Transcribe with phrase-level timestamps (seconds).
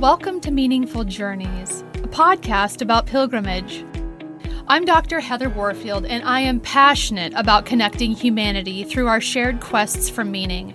[0.00, 3.84] Welcome to Meaningful Journeys, a podcast about pilgrimage.
[4.68, 5.18] I'm Dr.
[5.18, 10.72] Heather Warfield, and I am passionate about connecting humanity through our shared quests for meaning.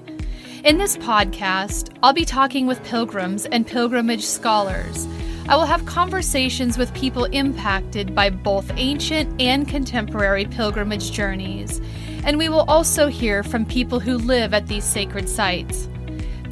[0.65, 5.07] In this podcast, I'll be talking with pilgrims and pilgrimage scholars.
[5.47, 11.79] I will have conversations with people impacted by both ancient and contemporary pilgrimage journeys,
[12.25, 15.87] and we will also hear from people who live at these sacred sites.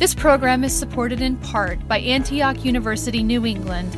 [0.02, 3.96] This program is supported in part by Antioch University New England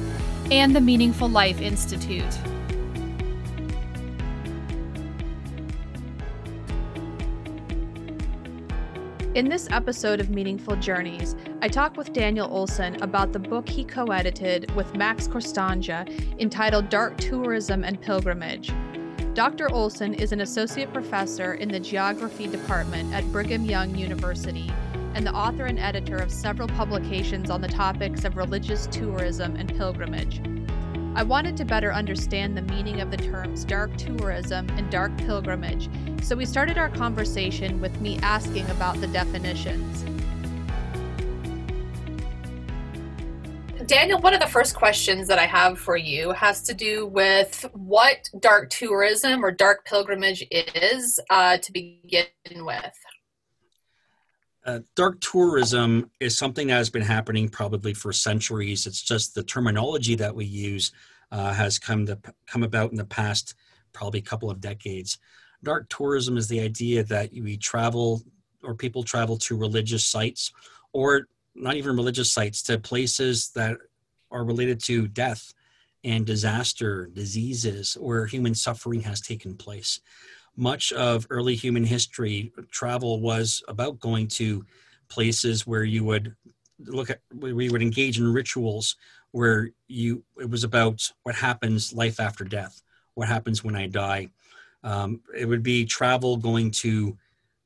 [0.51, 2.25] and the Meaningful Life Institute.
[9.33, 13.85] In this episode of Meaningful Journeys, I talk with Daniel Olsen about the book he
[13.85, 18.73] co edited with Max Korstanje entitled Dark Tourism and Pilgrimage.
[19.35, 19.71] Dr.
[19.71, 24.69] Olsen is an associate professor in the geography department at Brigham Young University
[25.13, 29.75] and the author and editor of several publications on the topics of religious tourism and
[29.75, 30.41] pilgrimage.
[31.15, 35.87] I wanted to better understand the meaning of the terms dark tourism and dark pilgrimage,
[36.23, 40.03] so we started our conversation with me asking about the definitions.
[43.85, 47.65] Daniel, one of the first questions that I have for you has to do with
[47.73, 52.97] what dark tourism or dark pilgrimage is uh, to begin with.
[54.65, 58.87] Uh, dark tourism is something that has been happening probably for centuries.
[58.87, 60.91] It's just the terminology that we use
[61.31, 63.55] uh, has come to come about in the past
[63.91, 65.17] probably a couple of decades.
[65.63, 68.21] Dark tourism is the idea that we travel
[68.63, 70.51] or people travel to religious sites
[70.93, 73.77] or not even religious sites to places that
[74.31, 75.53] are related to death
[76.05, 79.99] and disaster, diseases, or human suffering has taken place
[80.55, 84.65] much of early human history, travel was about going to
[85.09, 86.35] places where you would
[86.85, 88.95] look at, we would engage in rituals
[89.31, 92.81] where you, it was about what happens life after death,
[93.15, 94.29] what happens when I die.
[94.83, 97.17] Um, it would be travel going to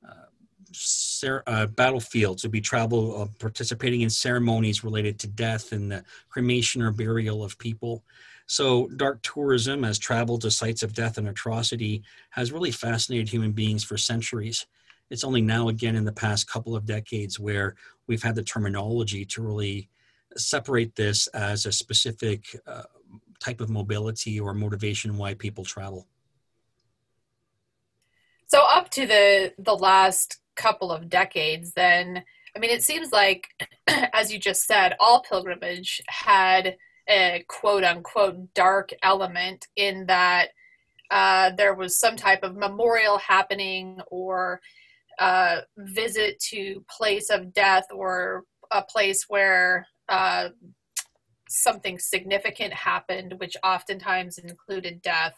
[0.07, 5.91] uh, uh, battlefields, it would be travel uh, participating in ceremonies related to death and
[5.91, 8.03] the cremation or burial of people.
[8.47, 13.51] So, dark tourism, as travel to sites of death and atrocity, has really fascinated human
[13.51, 14.65] beings for centuries.
[15.09, 17.75] It's only now, again, in the past couple of decades, where
[18.07, 19.89] we've had the terminology to really
[20.37, 22.83] separate this as a specific uh,
[23.41, 26.07] type of mobility or motivation why people travel.
[28.47, 32.23] So, up to the the last couple of decades, then
[32.55, 33.49] I mean, it seems like,
[33.87, 36.77] as you just said, all pilgrimage had
[37.09, 40.49] a quote unquote dark element in that
[41.09, 44.59] uh, there was some type of memorial happening or
[45.19, 50.49] uh, visit to place of death or a place where uh,
[51.49, 55.33] something significant happened, which oftentimes included death.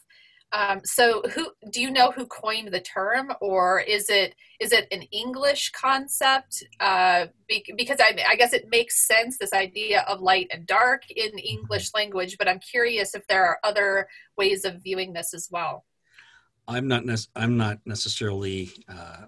[0.52, 4.88] Um, so, who do you know who coined the term, or is it is it
[4.92, 6.64] an English concept?
[6.80, 11.04] Uh, be, because I, I guess it makes sense this idea of light and dark
[11.12, 14.08] in English language, but I'm curious if there are other
[14.38, 15.86] ways of viewing this as well.
[16.68, 17.06] I'm not.
[17.06, 19.26] Ne- I'm not necessarily uh,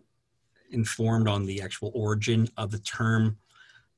[0.71, 3.37] informed on the actual origin of the term.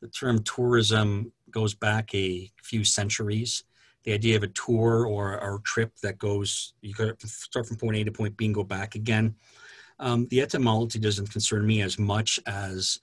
[0.01, 3.63] The term tourism goes back a few centuries
[4.03, 7.97] the idea of a tour or, a trip that goes, you could start from point
[7.97, 9.35] A to point B and go back again.
[9.99, 12.99] Um, the etymology doesn't concern me as much as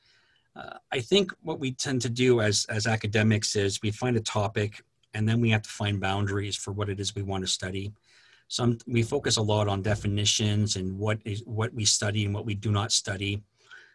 [0.57, 4.21] uh, I think what we tend to do as, as academics is we find a
[4.21, 4.83] topic
[5.15, 7.93] and then we have to find boundaries for what it is we want to study.
[8.49, 12.45] Some we focus a lot on definitions and what is what we study and what
[12.45, 13.43] we do not study.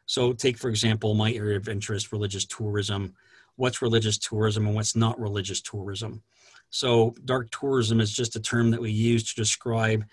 [0.06, 3.14] So take for example my area of interest, religious tourism.
[3.58, 6.22] What's religious tourism and what's not religious tourism?
[6.70, 10.06] So, dark tourism is just a term that we use to describe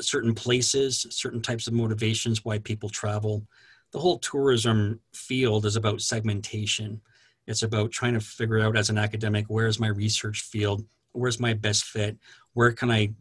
[0.00, 3.46] certain places, certain types of motivations why people travel.
[3.92, 7.00] The whole tourism field is about segmentation.
[7.46, 11.40] It's about trying to figure out as an academic where is my research field, where's
[11.40, 12.18] my best fit,
[12.54, 13.14] where can I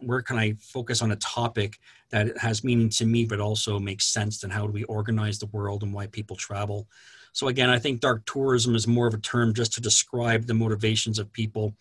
[0.00, 1.78] where can I focus on a topic
[2.10, 5.46] that has meaning to me but also makes sense and how do we organize the
[5.46, 6.88] world and why people travel.
[7.34, 10.54] So again, I think dark tourism is more of a term just to describe the
[10.54, 11.74] motivations of people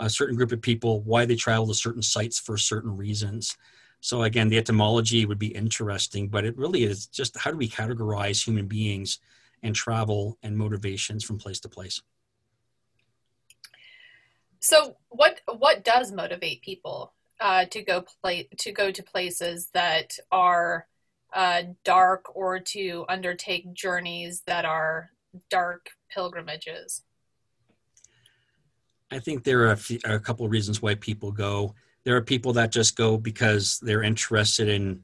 [0.00, 3.56] a certain group of people, why they travel to certain sites for certain reasons.
[4.00, 7.68] So again, the etymology would be interesting, but it really is just how do we
[7.68, 9.18] categorize human beings
[9.62, 12.00] and travel and motivations from place to place.
[14.60, 20.16] So what what does motivate people uh, to go play to go to places that
[20.32, 20.86] are
[21.32, 25.10] uh, dark or to undertake journeys that are
[25.48, 27.02] dark pilgrimages?
[29.10, 31.74] I think there are a, few, a couple of reasons why people go.
[32.04, 35.02] There are people that just go because they're interested in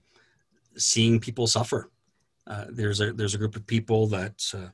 [0.76, 1.90] seeing people suffer.
[2.46, 4.68] Uh, there's a there's a group of people that uh,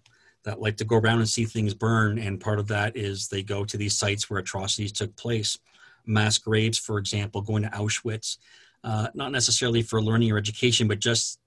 [0.44, 3.42] that like to go around and see things burn, and part of that is they
[3.42, 5.58] go to these sites where atrocities took place,
[6.04, 8.36] mass graves, for example, going to Auschwitz,
[8.84, 11.38] uh, not necessarily for learning or education, but just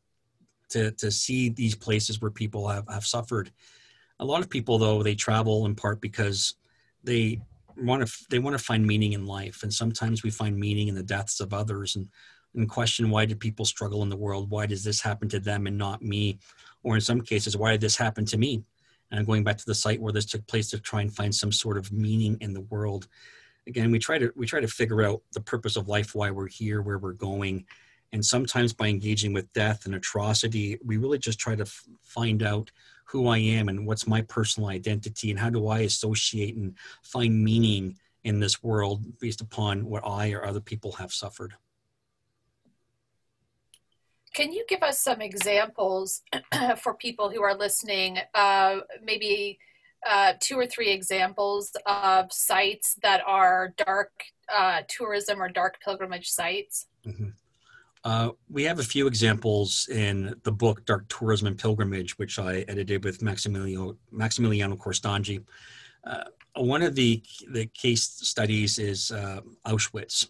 [0.70, 3.52] to to see these places where people have have suffered.
[4.20, 6.56] A lot of people, though, they travel in part because
[7.04, 7.42] they
[7.78, 9.64] want to they want to find meaning in life.
[9.64, 12.08] And sometimes we find meaning in the deaths of others and
[12.56, 14.50] and question why did people struggle in the world?
[14.50, 16.40] Why does this happen to them and not me?
[16.84, 18.64] Or in some cases why did this happen to me?
[19.12, 21.52] And going back to the site where this took place to try and find some
[21.52, 23.08] sort of meaning in the world.
[23.68, 26.48] Again we try to we try to figure out the purpose of life why we're
[26.48, 27.66] here where we're going
[28.13, 32.44] and sometimes by engaging with death and atrocity we really just try to f- find
[32.44, 32.72] out
[33.06, 37.44] who I am and what's my personal identity and how do I associate and find
[37.44, 41.54] meaning in this world based upon what I or other people have suffered.
[44.34, 46.24] Can you give us some examples
[46.81, 48.18] for people who are listening?
[48.34, 49.60] Uh, maybe
[50.06, 54.12] uh, two or three examples of sites that are dark
[54.54, 56.88] uh, tourism or dark pilgrimage sites?
[57.06, 57.30] Mm-hmm.
[58.06, 62.63] Uh, we have a few examples in the book Dark Tourism and Pilgrimage, which I
[62.68, 65.44] edited with Maximiliano, Maximiliano Korstanje.
[66.04, 66.25] Uh,
[66.56, 70.30] one of the, the case studies is uh, Auschwitz,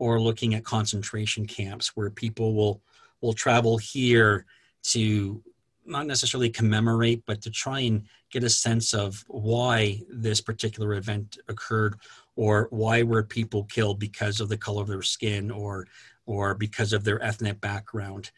[0.00, 2.82] or looking at concentration camps where people will,
[3.20, 4.44] will travel here
[4.82, 5.40] to
[5.86, 11.38] not necessarily commemorate, but to try and get a sense of why this particular event
[11.46, 11.94] occurred
[12.34, 15.86] or why were people killed because of the color of their skin or
[16.26, 18.30] or because of their ethnic background.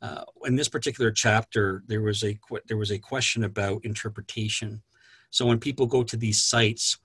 [0.00, 4.82] Uh, in this particular chapter, there was a there was a question about interpretation.
[5.30, 6.98] So when people go to these sites,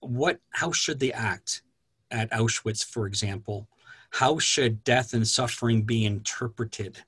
[0.00, 1.62] what how should they act
[2.10, 3.68] at Auschwitz, for example?
[4.10, 6.98] How should death and suffering be interpreted?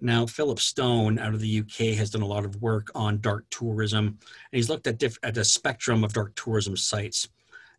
[0.00, 3.44] Now, Philip Stone out of the UK has done a lot of work on dark
[3.50, 4.16] tourism, and
[4.52, 7.28] he's looked at diff- at a spectrum of dark tourism sites.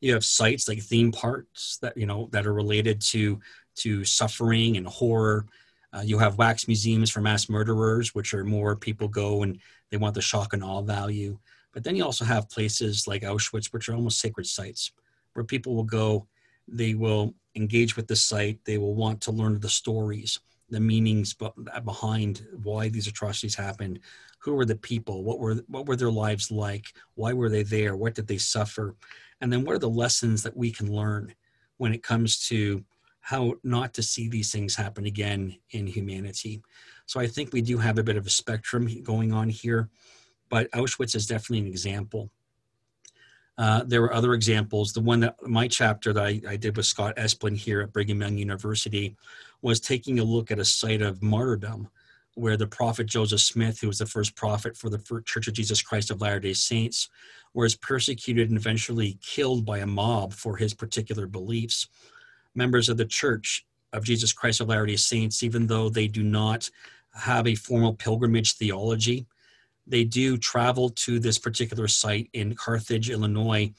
[0.01, 3.39] You have sites like theme parks that you know that are related to
[3.79, 5.45] to suffering and horror.
[5.91, 9.59] Uh, you have wax museums for mass murderers, which are more people go and
[9.89, 11.37] they want the shock and awe value.
[11.73, 14.91] But then you also have places like Auschwitz, which are almost sacred sites,
[15.33, 16.27] where people will go,
[16.67, 20.39] they will engage with the site, they will want to learn the stories,
[20.69, 21.35] the meanings
[21.83, 23.99] behind why these atrocities happened,
[24.39, 27.95] who were the people, what were what were their lives like, why were they there,
[27.95, 28.95] what did they suffer,
[29.41, 31.33] and then what are the lessons that we can learn
[31.77, 32.83] when it comes to
[33.21, 36.61] how not to see these things happen again in humanity.
[37.05, 39.89] So I think we do have a bit of a spectrum going on here,
[40.49, 42.29] but Auschwitz is definitely an example.
[43.57, 44.93] Uh, there were other examples.
[44.93, 48.21] The one that my chapter that I, I, did with Scott Esplin here at Brigham
[48.21, 49.17] Young University
[49.61, 51.89] was taking a look at a site of martyrdom
[52.35, 55.81] where the prophet Joseph Smith, who was the first prophet for the Church of Jesus
[55.81, 57.09] Christ of Latter day Saints,
[57.53, 61.87] was persecuted and eventually killed by a mob for his particular beliefs
[62.55, 66.69] members of the Church of Jesus Christ of Latter-day Saints, even though they do not
[67.13, 69.25] have a formal pilgrimage theology,
[69.87, 73.73] they do travel to this particular site in Carthage, Illinois,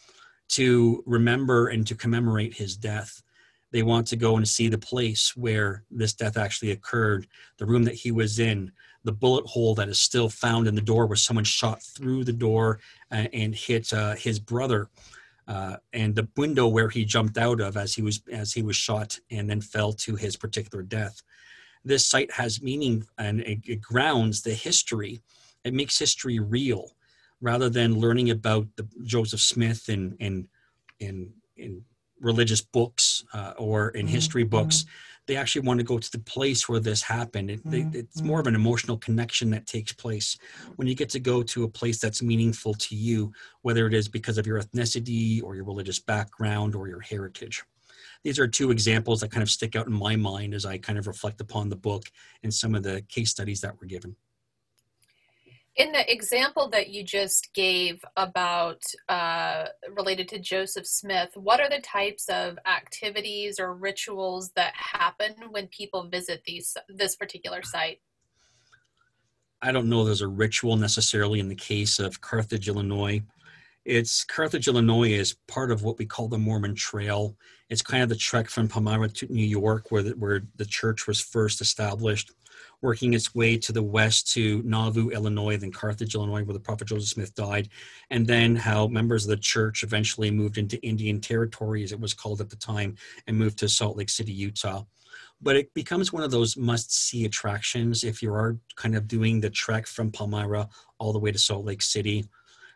[0.49, 3.23] to remember and to commemorate his death.
[3.71, 7.85] They want to go and see the place where this death actually occurred, the room
[7.85, 8.73] that he was in,
[9.05, 12.33] the bullet hole that is still found in the door where someone shot through the
[12.33, 12.81] door
[13.13, 14.91] uh, and hit uh, his brother
[15.51, 18.77] uh, and the window where he jumped out of as he was as he was
[18.77, 21.23] shot and then fell to his particular death.
[21.85, 25.21] This site has meaning and it, it grounds the history.
[25.65, 26.93] It makes history real,
[27.41, 30.49] rather than learning about the Joseph Smith in in
[31.01, 31.83] in, in
[32.21, 34.15] religious books uh, or in mm-hmm.
[34.15, 34.85] history books.
[34.85, 37.51] Mm-hmm they actually want to go to the place where this happened.
[37.51, 37.97] It, mm-hmm.
[37.97, 40.37] it's more of an emotional connection that takes place
[40.77, 44.09] when you get to go to a place that's meaningful to you, whether it is
[44.09, 47.63] because of your ethnicity or your religious background or your heritage.
[48.25, 50.99] These are two examples that kind of stick out in my mind as I kind
[50.99, 52.05] of reflect upon the book
[52.43, 54.17] and some of the case studies that were given
[55.81, 59.65] in the example that you just gave about uh,
[59.97, 65.69] related to Joseph Smith, what are the types of activities or rituals that happen when
[65.69, 68.01] people visit these this particular site?
[69.63, 73.23] I don't know there's a ritual necessarily in the case of Carthage, Illinois.
[73.87, 77.35] It's Carthage, Illinois is part of what we call the Mormon Trail.
[77.71, 81.07] It's kind of the trek from Palmyra to New York, where the, where the church
[81.07, 82.33] was first established,
[82.83, 86.89] working its way to the west to Nauvoo, Illinois, then Carthage, Illinois, where the prophet
[86.89, 87.69] Joseph Smith died,
[88.11, 92.15] and then how members of the church eventually moved into Indian Territory, as it was
[92.15, 92.97] called at the time,
[93.27, 94.85] and moved to Salt Lake City, Utah
[95.43, 99.41] but it becomes one of those must see attractions if you are kind of doing
[99.41, 100.69] the trek from Palmyra
[100.99, 102.19] all the way to Salt Lake City.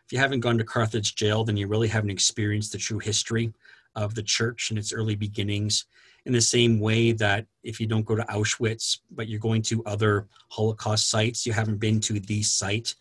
[0.05, 3.53] If you haven't gone to Carthage jail, then you really haven't experienced the true history
[3.95, 5.85] of the church and its early beginnings.
[6.25, 9.83] In the same way that if you don't go to Auschwitz, but you're going to
[9.85, 12.95] other Holocaust sites, you haven't been to the site,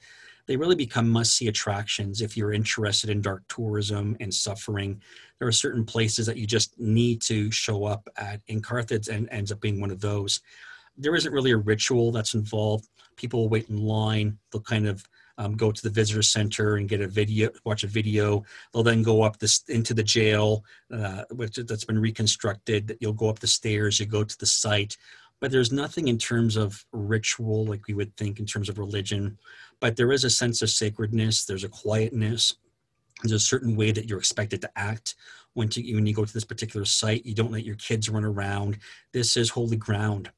[0.47, 5.00] they really become must see attractions if you're interested in dark tourism and suffering.
[5.38, 9.28] There are certain places that you just need to show up at, and Carthage and
[9.31, 10.40] ends up being one of those.
[10.99, 12.88] There isn't really a ritual that's involved.
[13.16, 15.07] People wait in line, they'll kind of
[15.38, 18.44] um, go to the visitor center and get a video, watch a video.
[18.72, 22.96] They'll then go up this into the jail, uh, which that's been reconstructed.
[23.00, 24.96] You'll go up the stairs, you go to the site,
[25.40, 29.38] but there's nothing in terms of ritual like we would think in terms of religion.
[29.80, 31.44] But there is a sense of sacredness.
[31.44, 32.54] There's a quietness.
[33.22, 35.14] There's a certain way that you're expected to act
[35.54, 37.26] when, to, when you go to this particular site.
[37.26, 38.78] You don't let your kids run around.
[39.12, 40.30] This is holy ground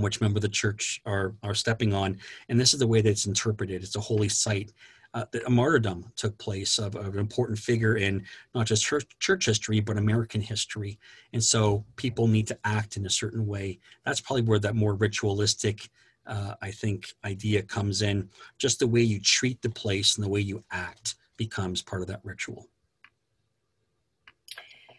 [0.00, 2.16] which member of the church are are stepping on,
[2.48, 3.82] and this is the way that it's interpreted.
[3.82, 4.72] It's a holy site.
[5.14, 9.44] Uh, a martyrdom took place of, of, an important figure in not just church, church
[9.44, 10.98] history but American history,
[11.34, 13.78] and so people need to act in a certain way.
[14.06, 15.90] That's probably where that more ritualistic,
[16.26, 18.30] uh, I think, idea comes in.
[18.56, 22.08] Just the way you treat the place and the way you act becomes part of
[22.08, 22.68] that ritual.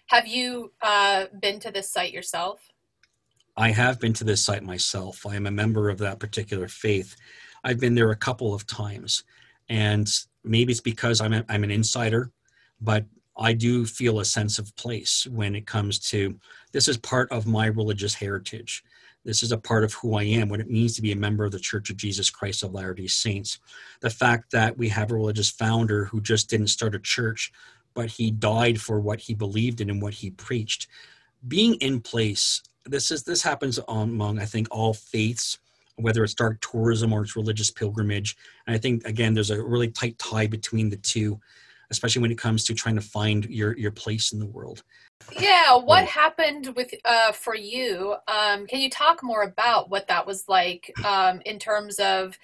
[0.07, 2.59] Have you uh, been to this site yourself?
[3.55, 5.25] I have been to this site myself.
[5.25, 7.15] I am a member of that particular faith.
[7.63, 9.23] I've been there a couple of times,
[9.69, 10.09] and
[10.43, 12.31] maybe it's because I'm a, I'm an insider,
[12.81, 13.05] but
[13.37, 16.37] I do feel a sense of place when it comes to
[16.71, 18.83] this is part of my religious heritage.
[19.23, 21.45] This is a part of who I am, what it means to be a member
[21.45, 23.59] of the Church of Jesus Christ of Latter day Saints.
[24.01, 27.51] The fact that we have a religious founder who just didn't start a church,
[27.93, 30.87] but he died for what he believed in and what he preached.
[31.47, 35.59] Being in place this is this happens among I think all faiths,
[35.95, 38.35] whether it's dark tourism or it's religious pilgrimage.
[38.67, 41.39] And I think again, there's a really tight tie between the two,
[41.89, 44.83] especially when it comes to trying to find your your place in the world.
[45.39, 48.15] Yeah, what happened with uh, for you?
[48.27, 52.37] Um, can you talk more about what that was like um, in terms of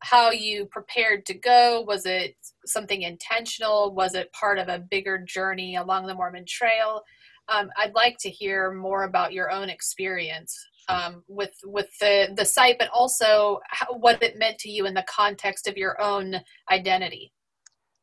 [0.00, 1.80] how you prepared to go?
[1.80, 3.94] Was it something intentional?
[3.94, 7.02] Was it part of a bigger journey along the Mormon Trail?
[7.48, 10.56] Um, I'd like to hear more about your own experience
[10.88, 14.94] um, with with the the site, but also how, what it meant to you in
[14.94, 16.36] the context of your own
[16.70, 17.32] identity.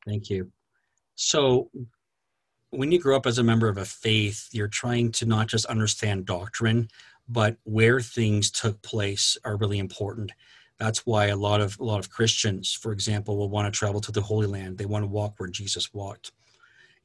[0.06, 0.52] Thank you.
[1.16, 1.70] So,
[2.70, 5.66] when you grow up as a member of a faith, you're trying to not just
[5.66, 6.90] understand doctrine,
[7.28, 10.32] but where things took place are really important.
[10.78, 14.02] That's why a lot of a lot of Christians, for example, will want to travel
[14.02, 14.78] to the Holy Land.
[14.78, 16.32] They want to walk where Jesus walked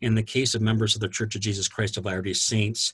[0.00, 2.92] in the case of members of the Church of Jesus Christ of Latter day Saints,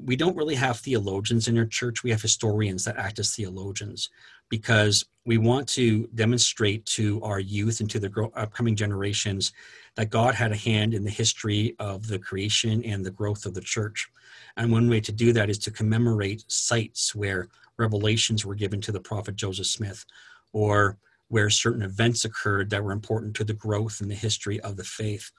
[0.00, 2.02] we don't really have theologians in our church.
[2.02, 4.08] We have historians that act as theologians
[4.48, 9.52] because we want to demonstrate to our youth and to the upcoming generations
[9.96, 13.54] that God had a hand in the history of the creation and the growth of
[13.54, 14.08] the church.
[14.56, 18.92] And one way to do that is to commemorate sites where revelations were given to
[18.92, 20.04] the prophet Joseph Smith
[20.52, 20.98] or
[21.30, 24.84] where certain events occurred that were important to the growth and the history of the
[24.84, 25.30] faith.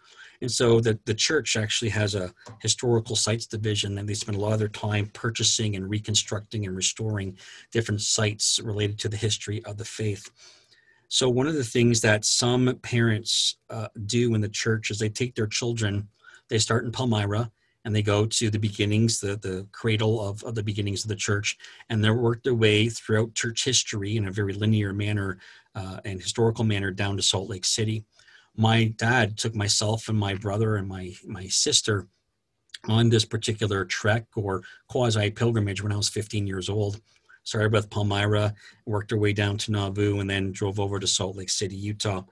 [0.41, 4.39] And so the, the church actually has a historical sites division, and they spend a
[4.39, 7.37] lot of their time purchasing and reconstructing and restoring
[7.71, 10.31] different sites related to the history of the faith.
[11.09, 15.09] So, one of the things that some parents uh, do in the church is they
[15.09, 16.07] take their children,
[16.47, 17.51] they start in Palmyra,
[17.83, 21.15] and they go to the beginnings, the, the cradle of, of the beginnings of the
[21.15, 21.57] church,
[21.89, 25.37] and they work their way throughout church history in a very linear manner
[25.75, 28.03] uh, and historical manner down to Salt Lake City
[28.55, 32.07] my dad took myself and my brother and my my sister
[32.87, 36.99] on this particular trek or quasi pilgrimage when I was 15 years old.
[37.43, 38.53] Started with Palmyra,
[38.85, 42.23] worked our way down to Nauvoo, and then drove over to Salt Lake City, Utah.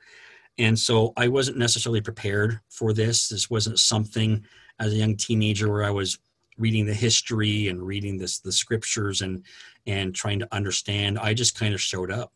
[0.59, 3.27] And so I wasn't necessarily prepared for this.
[3.27, 4.43] This wasn't something
[4.79, 6.19] as a young teenager where I was
[6.57, 9.43] reading the history and reading this the scriptures and
[9.87, 11.19] and trying to understand.
[11.19, 12.33] I just kind of showed up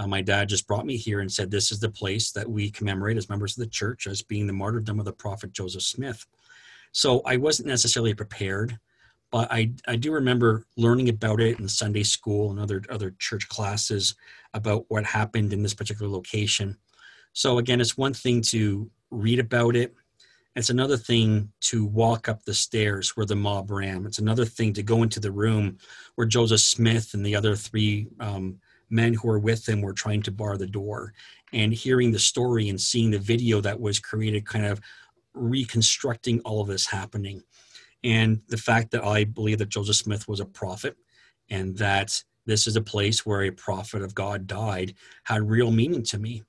[0.00, 2.70] uh, my dad just brought me here and said, This is the place that we
[2.70, 6.24] commemorate as members of the church as being the martyrdom of the prophet Joseph Smith.
[6.92, 8.78] So I wasn't necessarily prepared,
[9.30, 13.46] but I, I do remember learning about it in Sunday school and other, other church
[13.50, 14.14] classes
[14.54, 16.78] about what happened in this particular location.
[17.34, 19.94] So again, it's one thing to read about it.
[20.60, 24.04] It's another thing to walk up the stairs where the mob ran.
[24.04, 25.78] It's another thing to go into the room
[26.16, 30.20] where Joseph Smith and the other three um, men who were with him were trying
[30.20, 31.14] to bar the door.
[31.54, 34.82] And hearing the story and seeing the video that was created, kind of
[35.32, 37.42] reconstructing all of this happening.
[38.04, 40.94] And the fact that I believe that Joseph Smith was a prophet
[41.48, 44.92] and that this is a place where a prophet of God died
[45.24, 46.42] had real meaning to me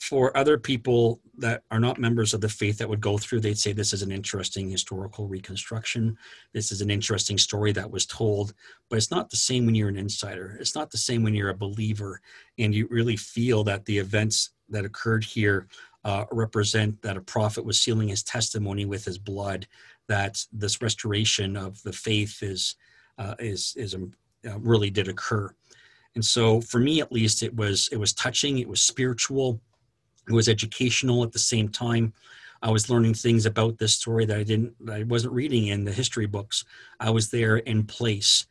[0.00, 3.58] for other people that are not members of the faith that would go through, they'd
[3.58, 6.16] say this is an interesting historical reconstruction.
[6.52, 8.54] This is an interesting story that was told,
[8.88, 10.56] but it's not the same when you're an insider.
[10.60, 12.20] It's not the same when you're a believer
[12.58, 15.66] and you really feel that the events that occurred here
[16.04, 19.66] uh, represent that a prophet was sealing his testimony with his blood,
[20.08, 22.76] that this restoration of the faith is
[23.18, 24.12] uh, is is um,
[24.46, 25.52] uh, really did occur.
[26.14, 28.58] And so, for me at least, it was it was touching.
[28.58, 29.60] It was spiritual
[30.28, 32.12] it was educational at the same time.
[32.62, 35.92] I was learning things about this story that I didn't, I wasn't reading in the
[35.92, 36.64] history books.
[36.98, 38.46] I was there in place.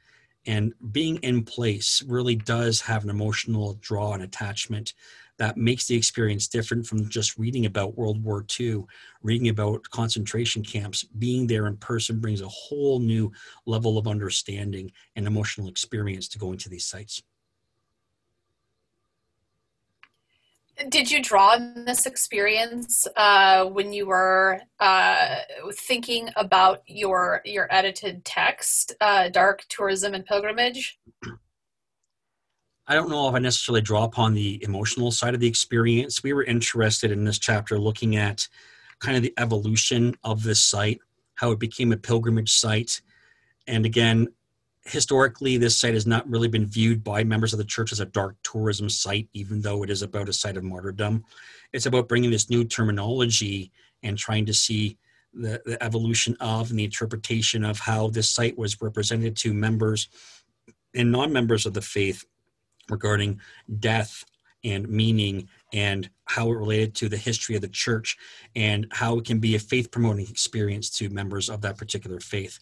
[0.48, 4.94] And being in place really does have an emotional draw and attachment
[5.38, 8.86] that makes the experience different from just reading about World War II,
[9.22, 11.04] reading about concentration camps.
[11.04, 13.32] Being there in person brings a whole new
[13.66, 17.22] level of understanding and emotional experience to going to these sites.
[20.90, 25.38] Did you draw on this experience uh, when you were uh,
[25.74, 31.00] thinking about your your edited text, uh, "Dark Tourism and Pilgrimage"?
[32.88, 36.22] I don't know if I necessarily draw upon the emotional side of the experience.
[36.22, 38.48] We were interested in this chapter looking at
[39.00, 41.00] kind of the evolution of this site,
[41.36, 43.02] how it became a pilgrimage site,
[43.66, 44.28] and again,
[44.86, 48.06] historically, this site has not really been viewed by members of the church as a
[48.06, 51.26] dark tourism site, even though it is about a site of martyrdom.
[51.74, 53.72] It's about bringing this new terminology
[54.04, 54.98] and trying to see
[55.34, 60.08] the, the evolution of and the interpretation of how this site was represented to members
[60.94, 62.24] and non members of the faith
[62.90, 63.42] regarding
[63.80, 64.24] death
[64.64, 68.18] and meaning and how it related to the history of the church
[68.56, 72.60] and how it can be a faith promoting experience to members of that particular faith.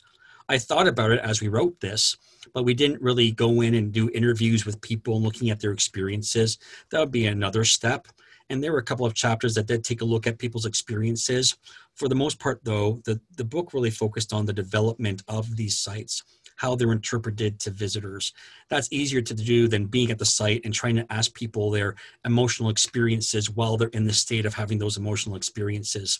[0.50, 2.18] I thought about it as we wrote this,
[2.54, 5.72] but we didn't really go in and do interviews with people and looking at their
[5.72, 6.58] experiences.
[6.90, 8.08] That would be another step.
[8.50, 11.56] And there were a couple of chapters that did take a look at people's experiences.
[11.96, 15.78] For the most part, though, the, the book really focused on the development of these
[15.78, 16.24] sites,
[16.58, 18.34] how they're interpreted to visitors.
[18.70, 21.96] That's easier to do than being at the site and trying to ask people their
[22.26, 26.20] emotional experiences while they're in the state of having those emotional experiences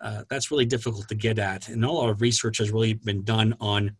[0.00, 1.68] uh, that's really difficult to get at.
[1.68, 3.96] And a lot of research has really been done on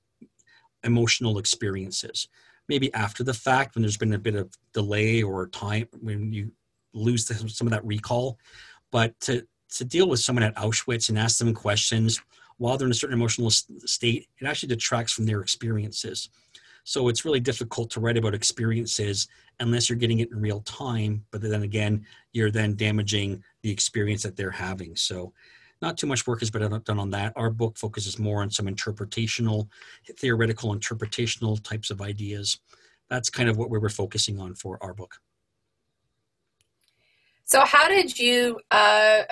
[0.85, 2.29] emotional experiences.
[2.69, 6.53] Maybe after the fact, when there's been a bit of delay or time, when you
[6.95, 8.39] lose the, some of that recall.
[8.91, 12.21] But to, to deal with someone at Auschwitz and ask them questions
[12.57, 16.31] while they're in a certain emotional state, it actually detracts from their experiences.
[16.85, 19.29] So it's really difficult to write about experiences
[19.61, 21.25] unless you're getting it in real time.
[21.31, 24.97] But then again, you're then damaging the experience that they're having.
[24.97, 25.33] So
[25.83, 27.33] not too much work has been done on that.
[27.37, 29.69] Our book focuses more on some interpretational,
[30.19, 32.61] theoretical interpretational types of ideas.
[33.09, 35.17] That's kind of what we were focusing on for our book.
[37.45, 39.23] So, how did you uh,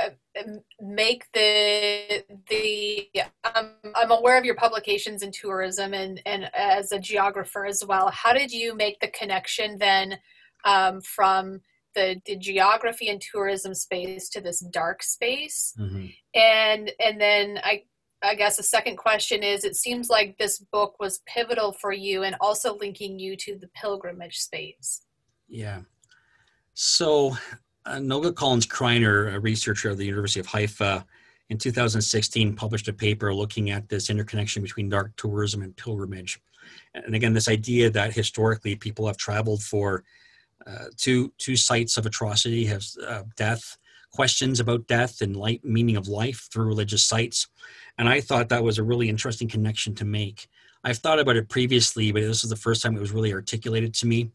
[0.81, 3.09] make the the?
[3.45, 8.11] Um, I'm aware of your publications in tourism and and as a geographer as well.
[8.11, 10.19] How did you make the connection then
[10.65, 11.61] um, from
[11.99, 15.75] the, the geography and tourism space to this dark space.
[15.79, 16.07] Mm-hmm.
[16.35, 17.83] and and then i
[18.23, 22.23] i guess the second question is it seems like this book was pivotal for you
[22.23, 25.03] and also linking you to the pilgrimage space.
[25.49, 25.81] Yeah.
[26.75, 27.37] So
[27.87, 31.05] uh, noga collins kreiner a researcher of the university of haifa
[31.49, 36.41] in 2016 published a paper looking at this interconnection between dark tourism and pilgrimage.
[36.95, 40.05] And again this idea that historically people have traveled for
[40.69, 43.77] uh, two two sites of atrocity have uh, death
[44.13, 47.49] questions about death and light meaning of life through religious sites.
[47.99, 50.49] And i thought that was a really interesting connection to make.
[50.85, 53.95] I've thought about it previously but this is the first time it was really articulated
[53.95, 54.31] to me.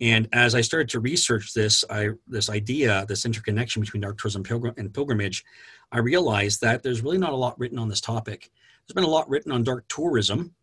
[0.00, 4.42] And as i started to research this i this idea this interconnection between dark tourism
[4.76, 5.44] and pilgrimage
[5.92, 8.50] i realized that there's really not a lot written on this topic.
[8.86, 10.54] There's been a lot written on dark tourism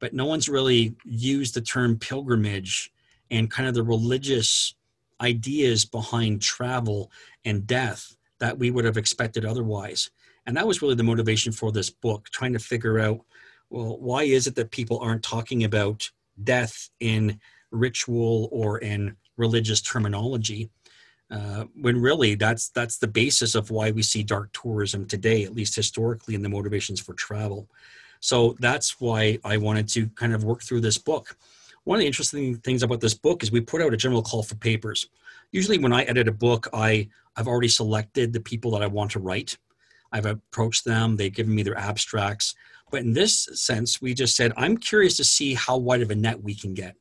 [0.00, 2.92] but no one's really used the term pilgrimage
[3.30, 4.74] and kind of the religious
[5.20, 7.10] ideas behind travel
[7.44, 10.10] and death that we would have expected otherwise.
[10.46, 13.20] And that was really the motivation for this book, trying to figure out
[13.70, 16.10] well, why is it that people aren't talking about
[16.42, 17.38] death in
[17.70, 20.70] ritual or in religious terminology?
[21.30, 25.54] Uh, when really that's that's the basis of why we see dark tourism today, at
[25.54, 27.68] least historically, in the motivations for travel.
[28.20, 31.36] So that's why I wanted to kind of work through this book.
[31.88, 34.42] One of the interesting things about this book is we put out a general call
[34.42, 35.08] for papers.
[35.52, 39.12] Usually, when I edit a book, I I've already selected the people that I want
[39.12, 39.56] to write.
[40.12, 41.16] I've approached them.
[41.16, 42.54] They've given me their abstracts.
[42.90, 46.14] But in this sense, we just said, I'm curious to see how wide of a
[46.14, 46.94] net we can get.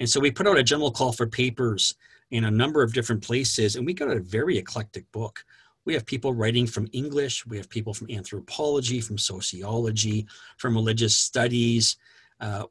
[0.00, 1.94] And so we put out a general call for papers
[2.32, 5.44] in a number of different places, and we got a very eclectic book.
[5.84, 11.14] We have people writing from English, we have people from anthropology, from sociology, from religious
[11.14, 11.96] studies,
[12.40, 12.64] uh,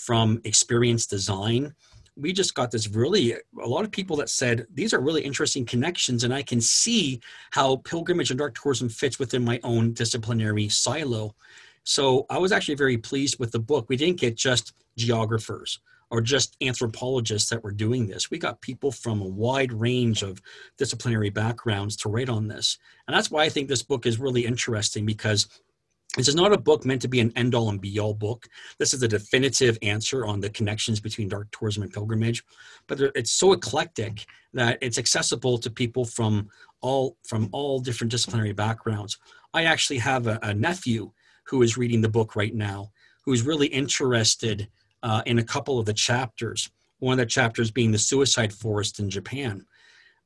[0.00, 1.74] from experience design.
[2.16, 5.64] We just got this really, a lot of people that said, these are really interesting
[5.66, 10.68] connections, and I can see how pilgrimage and dark tourism fits within my own disciplinary
[10.68, 11.34] silo.
[11.84, 13.86] So I was actually very pleased with the book.
[13.88, 18.30] We didn't get just geographers or just anthropologists that were doing this.
[18.30, 20.42] We got people from a wide range of
[20.76, 22.78] disciplinary backgrounds to write on this.
[23.06, 25.46] And that's why I think this book is really interesting because
[26.16, 28.48] this is not a book meant to be an end all and be all book.
[28.78, 32.42] This is a definitive answer on the connections between dark tourism and pilgrimage,
[32.88, 36.48] but it's so eclectic that it's accessible to people from
[36.80, 39.18] all from all different disciplinary backgrounds.
[39.54, 41.12] I actually have a, a nephew
[41.44, 42.90] who is reading the book right now,
[43.24, 44.68] who's really interested
[45.02, 46.70] uh, in a couple of the chapters.
[46.98, 49.64] One of the chapters being the suicide forest in Japan.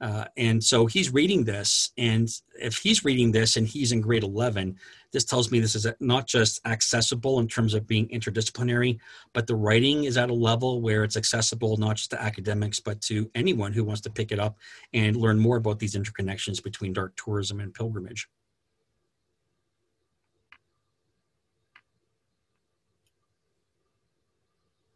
[0.05, 2.29] Uh, and so he's reading this, and
[2.61, 4.77] if he's reading this and he's in grade 11,
[5.13, 8.99] this tells me this is not just accessible in terms of being interdisciplinary,
[9.33, 13.01] but the writing is at a level where it's accessible not just to academics, but
[13.01, 14.59] to anyone who wants to pick it up
[14.93, 18.29] and learn more about these interconnections between dark tourism and pilgrimage.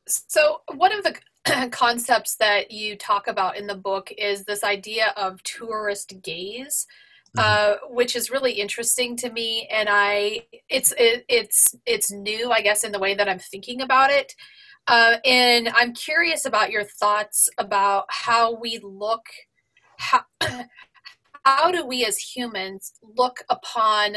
[0.07, 1.15] So, one of the
[1.71, 6.87] concepts that you talk about in the book is this idea of tourist gaze.
[7.37, 7.41] Mm-hmm.
[7.45, 12.63] Uh, which is really interesting to me, and I it's it, it's it's new, I
[12.63, 14.35] guess, in the way that I'm thinking about it.
[14.87, 19.27] Uh, and I'm curious about your thoughts about how we look,
[19.99, 20.23] how,
[21.45, 24.17] how do we as humans look upon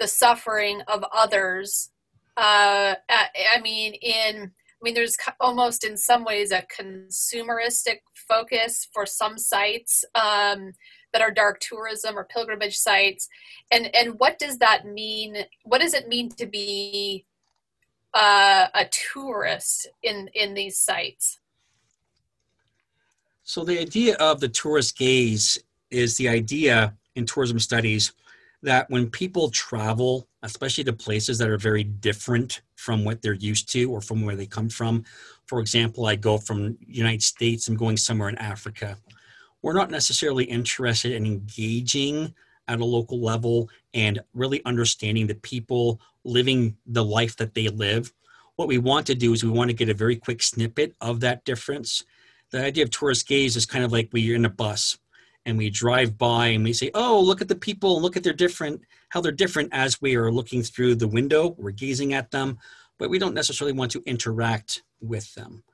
[0.00, 1.90] the suffering of others?
[2.36, 9.06] Uh, I mean, in I mean, there's almost in some ways a consumeristic focus for
[9.06, 10.72] some sites um,
[11.12, 13.28] that are dark tourism or pilgrimage sites,
[13.72, 15.36] and and what does that mean?
[15.64, 17.24] What does it mean to be
[18.14, 21.40] uh, a tourist in in these sites?
[23.42, 25.58] So the idea of the tourist gaze
[25.90, 28.12] is the idea in tourism studies
[28.62, 33.70] that when people travel, especially to places that are very different from what they're used
[33.72, 35.04] to or from where they come from,
[35.46, 38.98] for example, I go from United States, I'm going somewhere in Africa.
[39.62, 42.34] We're not necessarily interested in engaging
[42.66, 48.12] at a local level and really understanding the people living the life that they live.
[48.56, 51.20] What we want to do is we want to get a very quick snippet of
[51.20, 52.04] that difference.
[52.50, 54.98] The idea of tourist gaze is kind of like when you're in a bus
[55.48, 58.00] and we drive by and we say, "Oh, look at the people!
[58.00, 61.70] Look at their different how they're different." As we are looking through the window, we're
[61.70, 62.58] gazing at them,
[62.98, 65.64] but we don't necessarily want to interact with them.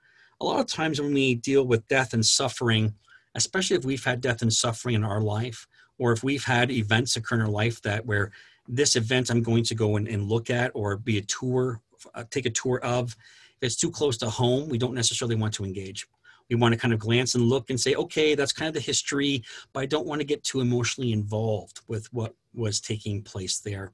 [0.41, 2.95] A lot of times when we deal with death and suffering,
[3.35, 5.67] especially if we've had death and suffering in our life,
[5.99, 8.31] or if we've had events occur in our life that where
[8.69, 11.81] this event I'm going to go and, and look at or be a tour,
[12.15, 13.17] uh, take a tour of,
[13.61, 16.07] if it's too close to home, we don't necessarily want to engage
[16.51, 18.81] we want to kind of glance and look and say, okay, that's kind of the
[18.81, 23.61] history, but I don't want to get too emotionally involved with what was taking place
[23.61, 23.93] there.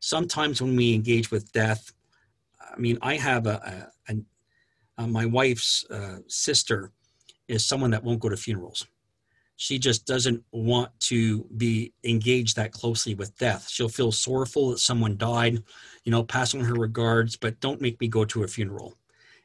[0.00, 1.92] Sometimes when we engage with death,
[2.60, 6.92] I mean, I have a, a, a, a my wife's uh, sister
[7.48, 8.86] is someone that won't go to funerals.
[9.56, 13.68] She just doesn't want to be engaged that closely with death.
[13.68, 15.62] She'll feel sorrowful that someone died,
[16.04, 18.96] you know, pass on her regards, but don't make me go to a funeral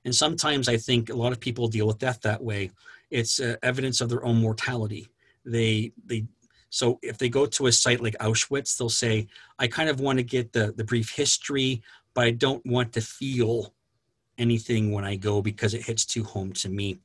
[0.06, 2.72] and sometimes I think a lot of people deal with death that way.
[3.10, 5.10] It's uh, evidence of their own mortality.
[5.44, 6.26] They they
[6.70, 9.28] so if they go to a site like Auschwitz, they'll say,
[9.60, 11.82] "I kind of want to get the the brief history,
[12.14, 13.74] but I don't want to feel
[14.38, 17.00] anything when I go because it hits too home to me."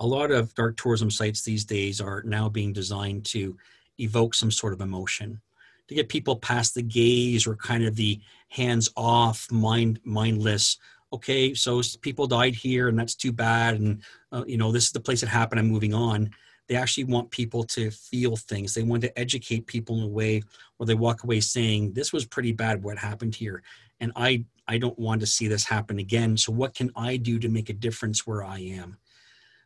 [0.00, 3.56] A lot of dark tourism sites these days are now being designed to
[4.00, 5.40] evoke some sort of emotion
[5.88, 10.78] to get people past the gaze or kind of the hands off mind mindless
[11.14, 13.80] okay, so people died here and that's too bad.
[13.80, 15.60] And, uh, you know, this is the place it happened.
[15.60, 16.30] I'm moving on.
[16.68, 18.74] They actually want people to feel things.
[18.74, 20.42] They want to educate people in a way
[20.76, 23.62] where they walk away saying, this was pretty bad what happened here.
[24.00, 26.36] And I, I don't want to see this happen again.
[26.36, 28.96] So what can I do to make a difference where I am?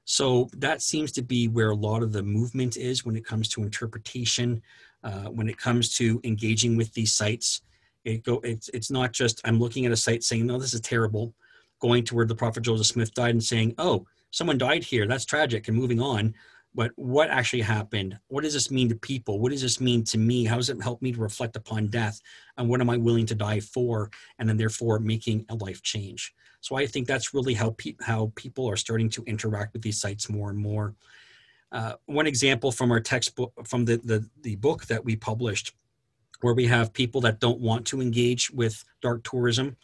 [0.05, 3.49] So that seems to be where a lot of the movement is when it comes
[3.51, 4.63] to interpretation,
[5.05, 7.63] uh, when it comes to engaging with these sites.
[8.05, 10.81] It go, it's, it's not just I'm looking at a site saying, no, this is
[10.81, 11.35] terrible,
[11.81, 15.25] going to where the prophet Joseph Smith died and saying, oh, someone died here, that's
[15.25, 16.35] tragic, and moving on.
[16.75, 18.19] But what actually happened?
[18.29, 19.41] What does this mean to people?
[19.41, 20.45] What does this mean to me?
[20.45, 22.21] How does it help me to reflect upon death?
[22.57, 24.11] And what am I willing to die for?
[24.39, 26.35] And then therefore making a life change.
[26.61, 30.01] So I think that's really how pe- how people are starting to interact with these
[30.01, 30.95] sites more and more.
[31.73, 35.75] Uh, one example from our textbook, from the, the the book that we published,
[36.41, 39.77] where we have people that don't want to engage with dark tourism.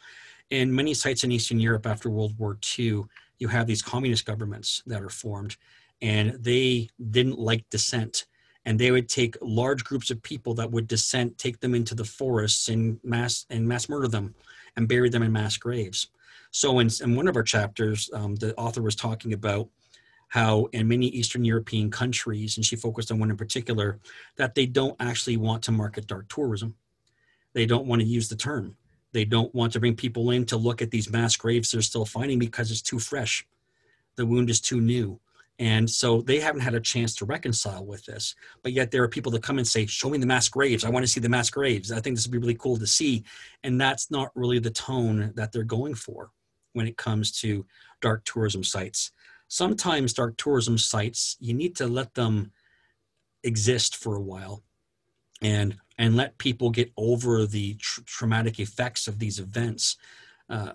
[0.51, 3.05] In many sites in Eastern Europe after World War II,
[3.39, 5.57] you have these communist governments that are formed,
[6.01, 8.27] and they didn't like dissent
[8.67, 12.05] and they would take large groups of people that would dissent take them into the
[12.05, 14.35] forests and mass and mass murder them
[14.77, 16.09] and bury them in mass graves
[16.51, 19.69] so in, in one of our chapters um, the author was talking about
[20.35, 24.01] how in many eastern european countries and she focused on one in particular
[24.35, 26.75] that they don't actually want to market dark tourism
[27.53, 28.77] they don't want to use the term
[29.13, 32.05] they don't want to bring people in to look at these mass graves they're still
[32.05, 33.47] finding because it's too fresh
[34.17, 35.21] the wound is too new
[35.61, 38.35] and so they haven't had a chance to reconcile with this.
[38.65, 40.83] But yet there are people that come and say, Show me the mass graves.
[40.83, 41.93] I want to see the mass graves.
[41.93, 43.23] I think this would be really cool to see.
[43.63, 46.33] And that's not really the tone that they're going for
[46.73, 47.65] when it comes to
[48.01, 49.13] dark tourism sites.
[49.55, 52.51] Sometimes dark tourism sites, you need to let them
[53.45, 54.65] exist for a while
[55.41, 59.97] and and let people get over the tr- traumatic effects of these events.
[60.51, 60.73] Uh,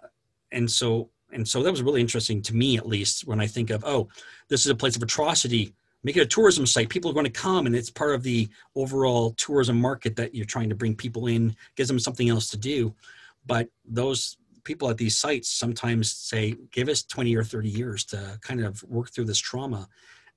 [0.54, 3.70] and so and so that was really interesting to me at least when i think
[3.70, 4.08] of oh
[4.48, 5.74] this is a place of atrocity.
[6.02, 6.88] Make it a tourism site.
[6.88, 10.46] People are going to come and it's part of the overall tourism market that you're
[10.46, 12.96] trying to bring people in gives them something else to do.
[13.46, 18.40] But those people at these sites sometimes say give us 20 or 30 years to
[18.42, 19.88] kind of work through this trauma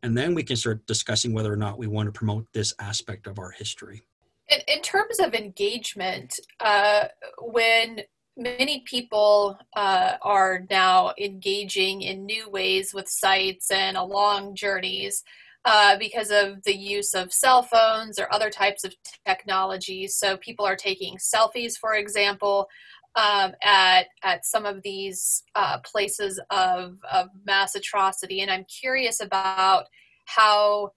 [0.03, 3.27] and then we can start discussing whether or not we want to promote this aspect
[3.27, 4.03] of our history
[4.49, 7.05] in, in terms of engagement uh,
[7.41, 8.01] when
[8.37, 15.23] many people uh, are now engaging in new ways with sites and along journeys
[15.65, 18.95] uh, because of the use of cell phones or other types of
[19.27, 20.09] technology.
[20.09, 22.69] So people are taking selfies, for example,
[23.15, 29.21] um, at at some of these uh, places of of mass atrocity, and I'm curious
[29.21, 29.87] about
[30.25, 30.93] how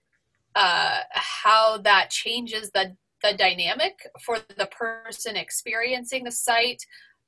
[0.55, 6.83] uh, how that changes the the dynamic for the person experiencing the site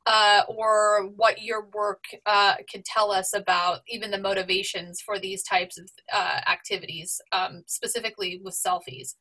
[0.08, 5.44] uh, or what your work uh, can tell us about even the motivations for these
[5.44, 9.16] types of uh, activities, um, specifically with selfies?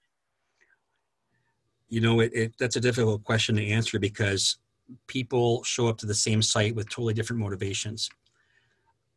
[1.89, 4.59] You know, it, it, that's a difficult question to answer because
[5.07, 8.11] people show up to the same site with totally different motivations.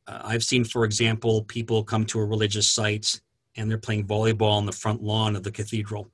[0.08, 3.20] Uh, I've seen, for example, people come to a religious site
[3.56, 6.10] and they're playing volleyball on the front lawn of the cathedral